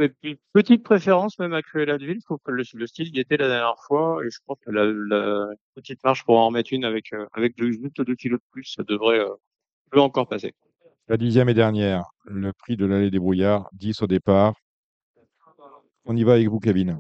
petite- 0.54 0.84
préférence 0.84 1.40
même 1.40 1.54
à 1.54 1.64
Cruella 1.64 1.98
de 1.98 2.06
Ville. 2.06 2.18
Je 2.20 2.26
trouve 2.26 2.38
que 2.46 2.52
le, 2.52 2.64
le 2.76 2.88
style 2.88 3.16
y 3.16 3.20
était 3.20 3.38
la 3.38 3.48
dernière 3.48 3.80
fois 3.88 4.20
et 4.24 4.30
je 4.30 4.38
pense 4.46 4.60
que 4.64 4.70
la, 4.70 4.86
la 4.86 5.48
petite 5.74 6.04
marche 6.04 6.24
pour 6.24 6.38
en 6.38 6.48
remettre 6.48 6.72
une 6.72 6.86
avec 6.86 7.14
euh, 7.14 7.26
avec 7.34 7.58
deux, 7.58 7.72
juste 7.72 8.00
deux 8.00 8.16
kilos 8.16 8.40
de 8.40 8.46
plus, 8.52 8.66
ça 8.66 8.84
devrait 8.84 9.20
euh, 9.20 9.30
peut 9.90 10.00
encore 10.02 10.28
passer. 10.28 10.54
La 11.10 11.18
dixième 11.18 11.50
et 11.50 11.56
dernière. 11.56 12.04
Le 12.26 12.54
prix 12.54 12.78
de 12.78 12.86
l'allée 12.86 13.10
des 13.10 13.18
brouillards, 13.18 13.68
10 13.74 14.04
au 14.04 14.08
départ. 14.08 14.54
On 16.06 16.16
y 16.16 16.24
va 16.24 16.34
avec 16.34 16.48
vous, 16.48 16.60
Kevin. 16.60 17.00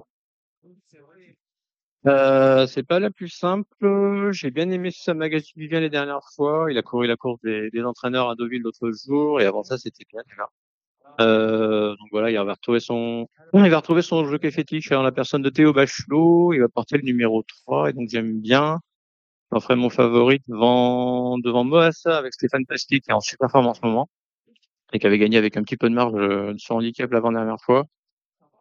Euh, 2.08 2.65
c'est 2.65 2.82
pas 2.82 3.00
la 3.00 3.12
plus 3.12 3.30
simple. 3.30 4.32
J'ai 4.32 4.50
bien 4.50 4.72
aimé 4.72 4.89
sa 4.91 5.13
magazine 5.13 5.54
Vivien 5.58 5.80
les 5.80 5.91
dernières 5.91 6.28
fois. 6.36 6.72
Il 6.72 6.78
a 6.80 6.82
couru 6.82 7.06
la 7.06 7.17
course 7.17 7.39
des, 7.43 7.69
entraîneurs 7.84 8.30
à 8.32 8.36
Deauville 8.36 8.63
l'autre 8.63 8.91
jour 9.06 9.41
et 9.41 9.45
avant 9.45 9.62
ça 9.62 9.78
c'était 9.78 10.06
bien 10.12 10.24
déjà. 10.28 10.50
Euh, 11.22 11.89
donc 11.91 12.08
voilà, 12.12 12.32
il 12.32 12.38
va 12.38 12.54
retrouver 12.54 12.80
son, 12.80 13.28
il 13.54 13.69
va 13.69 13.78
retrouver 13.78 14.02
son 14.02 14.26
jockey 14.26 14.50
fétiche 14.50 14.91
en 14.91 15.04
la 15.04 15.12
personne 15.12 15.43
de 15.43 15.52
Théo 15.52 15.72
Bachelot. 15.72 16.54
Il 16.54 16.62
va 16.62 16.67
porter 16.67 16.98
le 16.98 17.04
numéro 17.04 17.43
3 17.43 17.91
et 17.91 17.93
donc 17.93 18.10
j'aime 18.10 18.41
bien. 18.41 18.80
J'en 19.52 19.60
ferai 19.60 19.76
mon 19.76 19.90
favori 19.90 20.42
devant, 20.48 21.38
devant 21.40 21.64
Moassa 21.64 22.18
avec 22.18 22.34
Stéphane 22.34 22.66
Pasti 22.66 23.02
qui 23.02 23.10
est 23.10 23.14
en 23.14 23.20
super 23.20 23.50
forme 23.50 23.68
en 23.68 23.74
ce 23.74 23.82
moment 23.84 24.10
et 24.94 25.00
qui 25.00 25.08
avait 25.08 25.18
gagné 25.18 25.38
avec 25.38 25.58
un 25.58 25.64
petit 25.64 25.78
peu 25.78 25.90
de 25.90 25.96
marge 25.96 26.14
euh, 26.16 26.54
sur 26.58 26.76
handicap 26.76 27.12
l'avant-dernière 27.12 27.60
fois. 27.62 27.86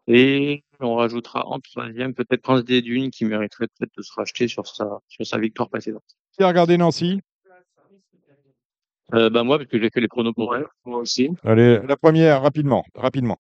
Et 0.07 0.65
on 0.81 0.95
rajoutera 0.95 1.47
en 1.47 1.61
troisième 1.61 2.15
peut-être 2.15 2.41
Prince 2.41 2.65
des 2.65 2.81
Dunes 2.81 3.11
qui 3.11 3.27
mériterait 3.27 3.67
peut-être 3.67 3.95
de 3.97 4.03
se 4.03 4.13
racheter 4.15 4.49
sur 4.49 4.67
sa, 4.67 5.01
sur 5.09 5.27
sa 5.27 5.39
victoire 5.39 5.69
précédente. 5.69 6.05
Qui 6.33 6.43
a 6.43 6.49
regardé 6.49 6.79
Nancy? 6.79 7.21
Euh, 9.15 9.31
bah 9.31 9.43
moi, 9.43 9.57
parce 9.59 9.71
que 9.71 9.81
j'ai 9.81 9.89
fait 9.91 10.01
les 10.01 10.09
pronos 10.09 10.35
pour 10.35 10.51
Ouais, 10.51 10.65
moi 10.85 11.01
aussi. 11.01 11.31
Allez, 11.43 11.81
la 11.87 11.97
première, 11.97 12.43
rapidement. 12.43 12.85
Rapidement. 12.95 13.39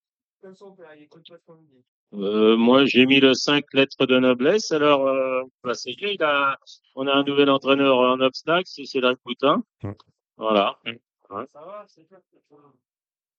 Euh, 2.14 2.56
moi, 2.56 2.86
j'ai 2.86 3.04
mis 3.06 3.20
le 3.20 3.34
5 3.34 3.64
lettres 3.74 4.06
de 4.06 4.18
noblesse. 4.18 4.72
Alors, 4.72 5.06
euh, 5.06 5.42
bah, 5.62 5.74
c'est 5.74 5.94
bien, 5.94 6.08
il 6.08 6.22
a, 6.22 6.58
on 6.94 7.06
a 7.06 7.12
un 7.12 7.22
nouvel 7.22 7.50
entraîneur 7.50 7.98
en 7.98 8.20
obstacle, 8.20 8.64
c'est 8.66 8.84
Cédric 8.84 9.18
Boutin. 9.24 9.62
Mm. 9.82 9.92
Voilà. 10.38 10.78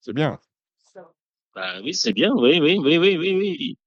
C'est 0.01 0.13
bien. 0.13 0.39
Bah, 1.55 1.82
oui, 1.82 1.93
c'est 1.93 2.13
bien. 2.13 2.32
Oui, 2.36 2.60
oui, 2.62 2.77
oui, 2.79 2.97
oui, 2.97 3.17
oui, 3.17 3.34
oui. 3.34 3.77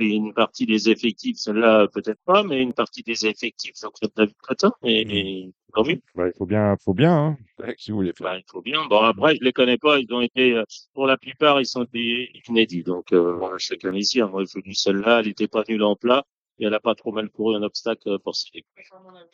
Et 0.00 0.06
une 0.06 0.32
partie 0.32 0.66
des 0.66 0.90
effectifs, 0.90 1.36
celle-là, 1.36 1.88
peut-être 1.88 2.20
pas, 2.24 2.42
mais 2.42 2.62
une 2.62 2.72
partie 2.72 3.02
des 3.02 3.26
effectifs, 3.26 3.80
donc 3.82 3.92
le 4.02 4.08
David 4.14 4.36
Cretin. 4.42 4.72
Et, 4.82 5.00
et 5.18 5.52
tant 5.74 5.84
mieux. 5.84 6.00
Bah, 6.14 6.28
il 6.28 6.32
faut 6.36 6.46
bien, 6.46 6.76
faut 6.82 6.94
bien, 6.94 7.36
hein, 7.58 7.74
si 7.76 7.90
vous 7.90 7.98
voulez 7.98 8.12
faire. 8.12 8.26
Bah, 8.26 8.38
il 8.38 8.44
faut 8.50 8.62
bien. 8.62 8.86
Bon, 8.86 9.00
après, 9.00 9.36
je 9.36 9.44
les 9.44 9.52
connais 9.52 9.78
pas. 9.78 9.98
Ils 9.98 10.12
ont 10.12 10.20
été, 10.20 10.54
euh, 10.54 10.64
pour 10.94 11.06
la 11.06 11.16
plupart, 11.16 11.60
ils 11.60 11.66
sont 11.66 11.86
des 11.92 12.30
inédits. 12.48 12.82
Donc, 12.82 13.12
euh, 13.12 13.34
voilà, 13.34 13.58
chacun 13.58 13.94
ici, 13.94 14.20
hein. 14.20 14.28
moi, 14.28 14.44
je 14.44 14.60
dis 14.60 14.74
celle-là, 14.74 15.20
elle 15.20 15.28
était 15.28 15.48
pas 15.48 15.64
nulle 15.68 15.82
en 15.82 15.96
plat. 15.96 16.24
et 16.58 16.66
elle 16.66 16.74
a 16.74 16.80
pas 16.80 16.94
trop 16.94 17.12
mal 17.12 17.28
couru 17.30 17.56
un 17.56 17.62
obstacle 17.62 18.18
pour 18.20 18.34
se 18.36 18.46
Et 18.54 18.64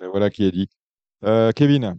voilà 0.06 0.30
qui 0.30 0.44
est 0.44 0.52
dit. 0.52 0.68
Euh, 1.24 1.50
Kevin, 1.52 1.98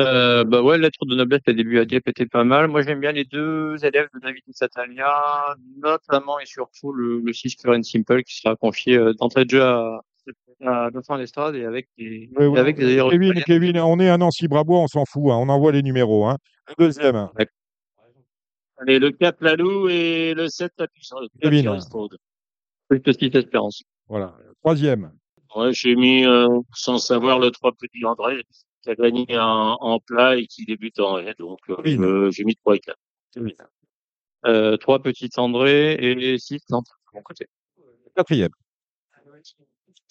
Euh, 0.00 0.44
bah 0.44 0.62
ouais, 0.62 0.78
lettre 0.78 1.04
de 1.06 1.14
noblesse, 1.14 1.40
les 1.46 1.54
débuts 1.54 1.78
à 1.78 1.84
Dieppe 1.84 2.08
étaient 2.08 2.26
pas 2.26 2.44
mal. 2.44 2.68
Moi, 2.68 2.82
j'aime 2.82 3.00
bien 3.00 3.12
les 3.12 3.24
deux 3.24 3.76
élèves 3.84 4.08
de 4.14 4.20
David 4.20 4.42
Satalia, 4.50 5.54
notamment 5.82 6.38
et 6.40 6.46
surtout 6.46 6.92
le, 6.92 7.20
le 7.20 7.32
6 7.32 7.56
Pure 7.56 7.72
and 7.74 7.82
Simple 7.82 8.22
qui 8.22 8.36
sera 8.36 8.56
confié 8.56 8.96
euh, 8.96 9.12
d'entrée 9.14 9.44
de 9.44 9.50
jeu 9.50 9.62
à, 9.62 10.00
à 10.64 10.90
Dauphin 10.90 11.18
d'Estrade 11.18 11.54
et 11.54 11.64
avec 11.64 11.88
des, 11.98 12.30
Oui, 12.38 12.58
avec 12.58 12.76
Kevin, 12.76 13.34
Kevin, 13.44 13.78
on 13.80 13.98
est 14.00 14.08
à 14.08 14.16
Nancy-Brabois, 14.18 14.80
on 14.80 14.88
s'en 14.88 15.04
fout, 15.04 15.24
hein, 15.30 15.36
on 15.40 15.48
envoie 15.48 15.72
les 15.72 15.82
numéros. 15.82 16.26
Hein. 16.26 16.36
Le 16.68 16.86
deuxième, 16.86 17.28
Allez, 18.78 18.98
le 18.98 19.10
4 19.10 19.42
Lalou 19.42 19.88
et 19.90 20.32
le 20.34 20.48
7 20.48 20.72
Tapis 20.76 21.08
Kevin. 21.42 21.68
Road. 21.68 22.16
plus 22.88 23.00
de 23.00 23.12
6 23.12 23.26
Espérance. 23.34 23.82
voilà. 24.08 24.34
Troisième, 24.60 25.12
Ouais, 25.56 25.72
j'ai 25.72 25.96
mis, 25.96 26.24
euh, 26.24 26.46
sans 26.74 26.98
savoir, 26.98 27.40
le 27.40 27.50
3 27.50 27.72
Petit 27.72 28.04
André, 28.04 28.42
qui 28.82 28.90
a 28.90 28.94
gagné 28.94 29.26
en, 29.38 29.76
en 29.80 29.98
plat 30.00 30.36
et 30.36 30.46
qui 30.46 30.64
débute 30.64 30.98
en 31.00 31.18
haie. 31.18 31.34
Donc, 31.38 31.58
euh, 31.70 31.76
Kevin. 31.76 32.04
euh, 32.04 32.30
j'ai 32.30 32.44
mis 32.44 32.56
3 32.56 32.76
et 32.76 32.80
4. 32.80 32.98
Euh, 34.46 34.76
3 34.78 35.00
petites 35.02 35.38
André 35.38 35.94
et 35.94 36.38
6 36.38 36.60
Nantes, 36.70 36.86
de 37.12 37.18
mon 37.18 37.22
côté. 37.22 37.46
quatrième, 38.16 38.50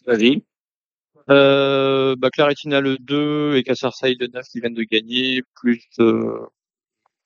Vas-y. 0.05 0.43
Euh, 1.29 2.15
bah, 2.15 2.29
Claretina 2.31 2.79
le 2.81 2.97
2 2.97 3.55
et 3.55 3.63
Cassarside 3.63 4.19
le 4.21 4.27
9 4.27 4.45
qui 4.47 4.59
viennent 4.61 4.73
de 4.73 4.83
gagner, 4.83 5.41
plus, 5.55 5.83
euh, 5.99 6.45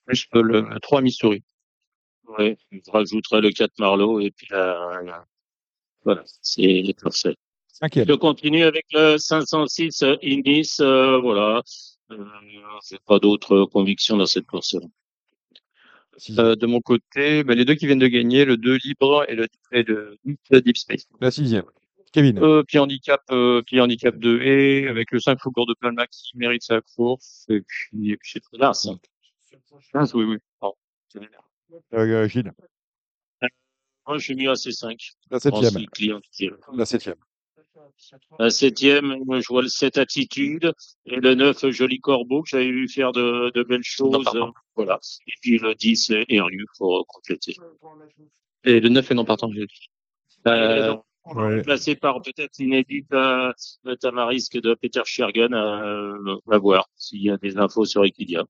plus 0.05 0.27
le 0.33 0.79
3 0.81 1.01
Missouri. 1.01 1.43
Ouais, 2.27 2.57
je 2.71 2.89
rajouterai 2.91 3.41
le 3.41 3.51
4 3.51 3.77
Marlowe 3.79 4.19
et 4.21 4.31
puis 4.31 4.47
la, 4.49 5.01
la- 5.03 5.25
voilà, 6.05 6.23
c'est 6.41 6.83
parfait. 7.01 7.35
Cinquième, 7.83 8.07
Je 8.07 8.13
continue 8.13 8.63
avec 8.63 8.85
le 8.93 9.17
506 9.17 10.01
euh, 10.03 10.15
Innis, 10.21 10.77
euh, 10.79 11.19
voilà. 11.19 11.61
Euh, 12.11 12.25
j'ai 12.89 12.97
pas 13.05 13.19
d'autres 13.19 13.65
convictions 13.65 14.17
dans 14.17 14.25
cette 14.25 14.45
course-là. 14.45 14.81
sixième. 16.17 16.45
Euh, 16.45 16.55
de 16.55 16.65
mon 16.65 16.81
côté, 16.81 17.43
bah, 17.43 17.55
les 17.55 17.65
deux 17.65 17.75
qui 17.75 17.85
viennent 17.85 17.99
de 17.99 18.07
gagner, 18.07 18.45
le 18.45 18.57
2 18.57 18.77
libre 18.83 19.25
et 19.27 19.35
le, 19.35 19.47
et 19.71 19.83
le, 19.83 20.17
le 20.49 20.61
Deep 20.61 20.77
Space. 20.77 21.07
la 21.19 21.31
sixième. 21.31 21.65
Kevin, 22.11 22.37
Euh, 22.37 22.61
puis 22.67 22.77
handicap, 22.77 23.21
euh, 23.31 23.63
puis 23.65 23.81
handicap 23.81 24.15
2 24.15 24.41
et 24.43 24.87
avec 24.87 25.11
le 25.11 25.19
5 25.19 25.39
Faubourg 25.41 25.65
de 25.65 25.73
Palma 25.73 26.05
qui 26.05 26.37
mérite 26.37 26.61
sa 26.61 26.79
course. 26.95 27.45
Et 27.49 27.61
puis, 27.61 28.11
et 28.11 28.17
puis 28.17 28.31
c'est. 28.33 28.43
Là, 28.57 28.73
ça. 28.73 28.91
Ah, 29.95 30.03
oui, 30.13 30.23
oui. 30.23 30.37
Pardon. 30.59 30.75
euh, 31.95 32.27
Gilles, 32.27 32.53
Moi, 34.07 34.17
j'ai 34.19 34.35
mis 34.35 34.45
AC5. 34.45 35.13
la 35.31 35.39
septième, 35.39 35.85
la 36.75 36.85
septième. 36.85 37.15
La 38.39 38.49
septième, 38.49 39.17
moi, 39.25 39.39
je 39.39 39.47
vois 39.47 39.61
le 39.61 39.67
7 39.67 39.97
Attitude 39.97 40.73
et 41.05 41.15
le 41.17 41.35
9 41.35 41.69
Joli 41.69 41.99
Corbeau 41.99 42.43
que 42.43 42.49
j'avais 42.49 42.71
vu 42.71 42.87
faire 42.87 43.11
de, 43.11 43.51
de 43.53 43.63
belles 43.63 43.83
choses. 43.83 44.25
Voilà. 44.75 44.99
Et 45.27 45.33
puis 45.41 45.57
le 45.57 45.75
10 45.75 46.11
Eriu 46.29 46.65
pour 46.77 47.05
compléter. 47.07 47.55
Et 48.63 48.79
le 48.79 48.89
9 48.89 49.11
est 49.11 49.15
non 49.15 49.25
partant, 49.25 49.51
j'ai 49.51 49.65
dit. 49.65 49.89
Euh, 50.47 50.95
va 51.25 51.43
ouais. 51.43 51.57
remplacer 51.57 51.95
par 51.95 52.21
peut-être 52.21 52.57
l'inédite 52.59 53.11
euh, 53.13 53.51
le 53.83 53.95
Tamarisk 53.95 54.57
de 54.59 54.73
Peter 54.73 55.01
Schergen. 55.05 55.53
Euh, 55.53 56.17
on 56.45 56.51
va 56.51 56.57
voir 56.57 56.89
s'il 56.95 57.21
y 57.21 57.29
a 57.29 57.37
des 57.37 57.57
infos 57.57 57.85
sur 57.85 58.03
Equidia. 58.03 58.45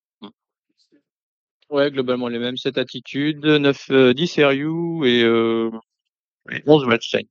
ouais, 1.70 1.92
globalement 1.92 2.28
les 2.28 2.40
mêmes. 2.40 2.58
7 2.58 2.78
attitudes, 2.78 3.46
9, 3.46 3.90
euh, 3.92 4.14
10 4.14 4.40
RU 4.40 5.08
et, 5.08 5.24
euh, 5.24 5.70
et 6.52 6.64
11 6.66 6.86
Wildstein. 6.86 7.24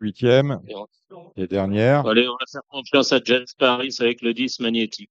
Huitième 0.00 0.60
et 1.36 1.46
dernière. 1.46 2.06
Allez, 2.06 2.28
on 2.28 2.32
va 2.32 2.44
faire 2.50 2.60
confiance 2.68 3.12
à 3.12 3.20
James 3.24 3.44
Paris 3.58 3.94
avec 4.00 4.20
le 4.22 4.34
10 4.34 4.60
magnétique. 4.60 5.10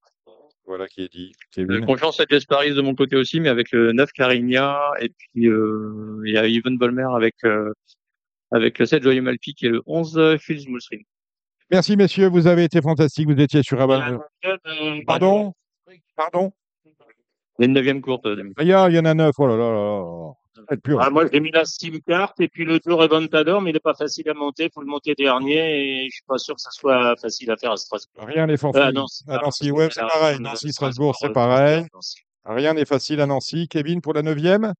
Voilà 0.67 0.87
qui 0.87 1.01
est 1.03 1.11
dit. 1.11 1.31
Euh, 1.59 1.65
Kevin, 1.67 1.85
confiance 1.85 2.19
à 2.19 2.25
Jess 2.29 2.45
Paris 2.45 2.73
de 2.73 2.81
mon 2.81 2.95
côté 2.95 3.15
aussi, 3.15 3.39
mais 3.39 3.49
avec 3.49 3.71
le 3.71 3.91
9 3.93 4.11
Carigna 4.13 4.79
et 4.99 5.09
puis 5.09 5.47
euh, 5.47 6.21
il 6.25 6.33
y 6.33 6.37
a 6.37 6.47
Yvonne 6.47 6.77
Bolmer 6.77 7.05
avec 7.15 7.35
euh, 7.43 7.71
avec 8.51 8.79
le 8.79 8.85
7 8.87 9.03
Joyeux 9.03 9.21
Malpic 9.21 9.61
et 9.63 9.69
le 9.69 9.81
11 9.85 10.37
Phil 10.39 10.67
Moulstring. 10.69 11.03
merci 11.69 11.95
messieurs, 11.97 12.29
vous 12.29 12.47
avez 12.47 12.63
été 12.63 12.81
fantastiques, 12.81 13.27
vous 13.27 13.39
étiez 13.39 13.61
sur 13.61 13.79
euh, 13.79 14.17
Pardon? 15.05 15.53
Pardon? 16.15 16.51
Il 17.59 17.61
y 17.61 17.63
a 17.63 17.65
une 17.67 17.73
neuvième 17.73 18.01
courte. 18.01 18.25
euh. 18.25 18.51
Il 18.59 18.67
y, 18.67 18.73
a- 18.73 18.89
il 18.89 18.95
y 18.95 18.99
en 18.99 19.05
a 19.05 19.13
neuf, 19.13 19.35
oh 19.37 19.47
là 19.47 19.55
là 19.55 19.71
là 19.71 20.33
plus, 20.83 20.95
Ah, 20.99 21.09
moi, 21.09 21.25
j'ai 21.31 21.39
mis 21.39 21.51
la 21.51 21.65
SIM 21.65 21.99
carte 22.07 22.39
et 22.39 22.47
puis 22.47 22.65
le 22.65 22.79
tour 22.79 22.99
Reventador, 22.99 23.61
mais 23.61 23.71
il 23.71 23.73
n'est 23.73 23.79
pas 23.79 23.93
facile 23.93 24.29
à 24.29 24.33
monter. 24.33 24.69
faut 24.73 24.81
le 24.81 24.87
monter 24.87 25.13
dernier 25.15 26.03
et 26.03 26.05
je 26.09 26.15
suis 26.15 26.23
pas 26.27 26.37
sûr 26.37 26.55
que 26.55 26.61
ça 26.61 26.71
soit 26.71 27.15
facile 27.17 27.51
à 27.51 27.57
faire 27.57 27.71
à 27.71 27.77
Strasbourg. 27.77 28.25
Rien 28.25 28.47
n'est 28.47 28.53
Euh, 28.53 28.57
facile. 28.57 28.81
à 28.81 28.91
Nancy, 28.91 29.23
à. 29.27 29.37
Nancy, 29.41 29.71
ouais, 29.71 29.89
c'est 29.91 30.01
pareil. 30.01 30.35
euh, 30.37 30.39
Nancy, 30.39 30.71
Strasbourg, 30.71 31.15
c'est 31.19 31.27
euh, 31.29 31.33
pareil. 31.33 31.85
Rien 32.45 32.73
n'est 32.73 32.85
facile 32.85 33.21
à 33.21 33.25
Nancy. 33.25 33.67
Kevin 33.67 34.01
pour 34.01 34.13
la 34.13 34.21
neuvième. 34.21 34.73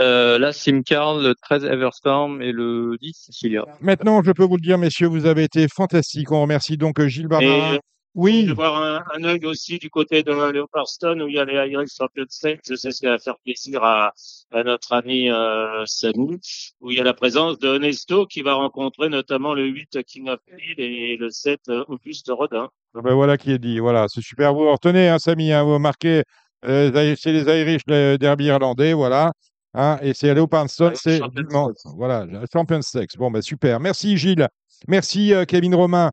Euh, 0.00 0.38
là, 0.38 0.52
Sim 0.52 0.82
Carl, 0.82 1.22
le 1.22 1.34
13 1.34 1.64
Everstorm 1.64 2.42
et 2.42 2.52
le 2.52 2.96
10 3.00 3.14
Sicilia. 3.14 3.64
Maintenant, 3.80 4.22
je 4.22 4.30
peux 4.32 4.44
vous 4.44 4.56
le 4.56 4.60
dire, 4.60 4.76
messieurs, 4.76 5.06
vous 5.08 5.24
avez 5.24 5.44
été 5.44 5.66
fantastiques. 5.74 6.30
On 6.32 6.42
remercie 6.42 6.76
donc 6.76 7.00
euh, 7.00 7.08
Gilles 7.08 7.28
Barbarin. 7.28 7.78
Oui, 8.16 8.44
Je 8.44 8.48
vais 8.48 8.54
voir 8.54 8.82
un, 8.82 9.02
un 9.14 9.24
œil 9.24 9.44
aussi 9.44 9.78
du 9.78 9.90
côté 9.90 10.22
de 10.22 10.32
Leopardstone 10.32 11.20
où 11.20 11.28
il 11.28 11.34
y 11.34 11.38
a 11.38 11.44
les 11.44 11.70
Irish 11.70 11.90
Champions 11.98 12.24
State. 12.30 12.60
Je 12.66 12.74
sais 12.74 12.90
ce 12.90 13.00
qui 13.00 13.06
va 13.06 13.18
faire 13.18 13.36
plaisir 13.44 13.84
à, 13.84 14.14
à 14.52 14.64
notre 14.64 14.94
ami 14.94 15.30
euh, 15.30 15.84
Samy, 15.84 16.40
où 16.80 16.90
il 16.90 16.96
y 16.96 17.00
a 17.00 17.04
la 17.04 17.12
présence 17.12 17.58
de 17.58 17.76
Nesto 17.76 18.24
qui 18.24 18.40
va 18.40 18.54
rencontrer 18.54 19.10
notamment 19.10 19.52
le 19.52 19.66
8 19.66 20.02
King 20.04 20.30
of 20.30 20.40
Hill 20.48 20.80
et 20.80 21.18
le 21.18 21.28
7 21.28 21.60
euh, 21.68 21.84
Auguste 21.88 22.30
Rodin. 22.30 22.70
Ah 22.94 23.02
ben 23.02 23.12
voilà 23.12 23.36
qui 23.36 23.50
est 23.52 23.58
dit. 23.58 23.80
Voilà, 23.80 24.06
c'est 24.08 24.22
super. 24.22 24.54
Vous 24.54 24.72
retenez, 24.72 25.10
hein, 25.10 25.18
Samy, 25.18 25.52
hein, 25.52 25.64
vous 25.64 25.78
marquez, 25.78 26.22
euh, 26.64 27.14
c'est 27.18 27.32
les 27.32 27.42
Irish 27.42 27.82
le 27.86 28.16
derby 28.16 28.46
irlandais, 28.46 28.94
voilà. 28.94 29.32
Hein, 29.74 29.98
et 30.00 30.14
c'est 30.14 30.30
à 30.30 30.34
Leopardstone, 30.34 30.92
Irish 30.92 31.00
c'est 31.02 31.18
Champions 31.18 31.42
dimanche. 31.42 31.76
Voilà, 31.84 32.26
Champions 32.50 32.80
Stakes. 32.80 33.18
Bon, 33.18 33.30
ben 33.30 33.42
super. 33.42 33.78
Merci 33.78 34.16
Gilles. 34.16 34.48
Merci 34.88 35.34
euh, 35.34 35.44
Kevin 35.44 35.74
Romain. 35.74 36.10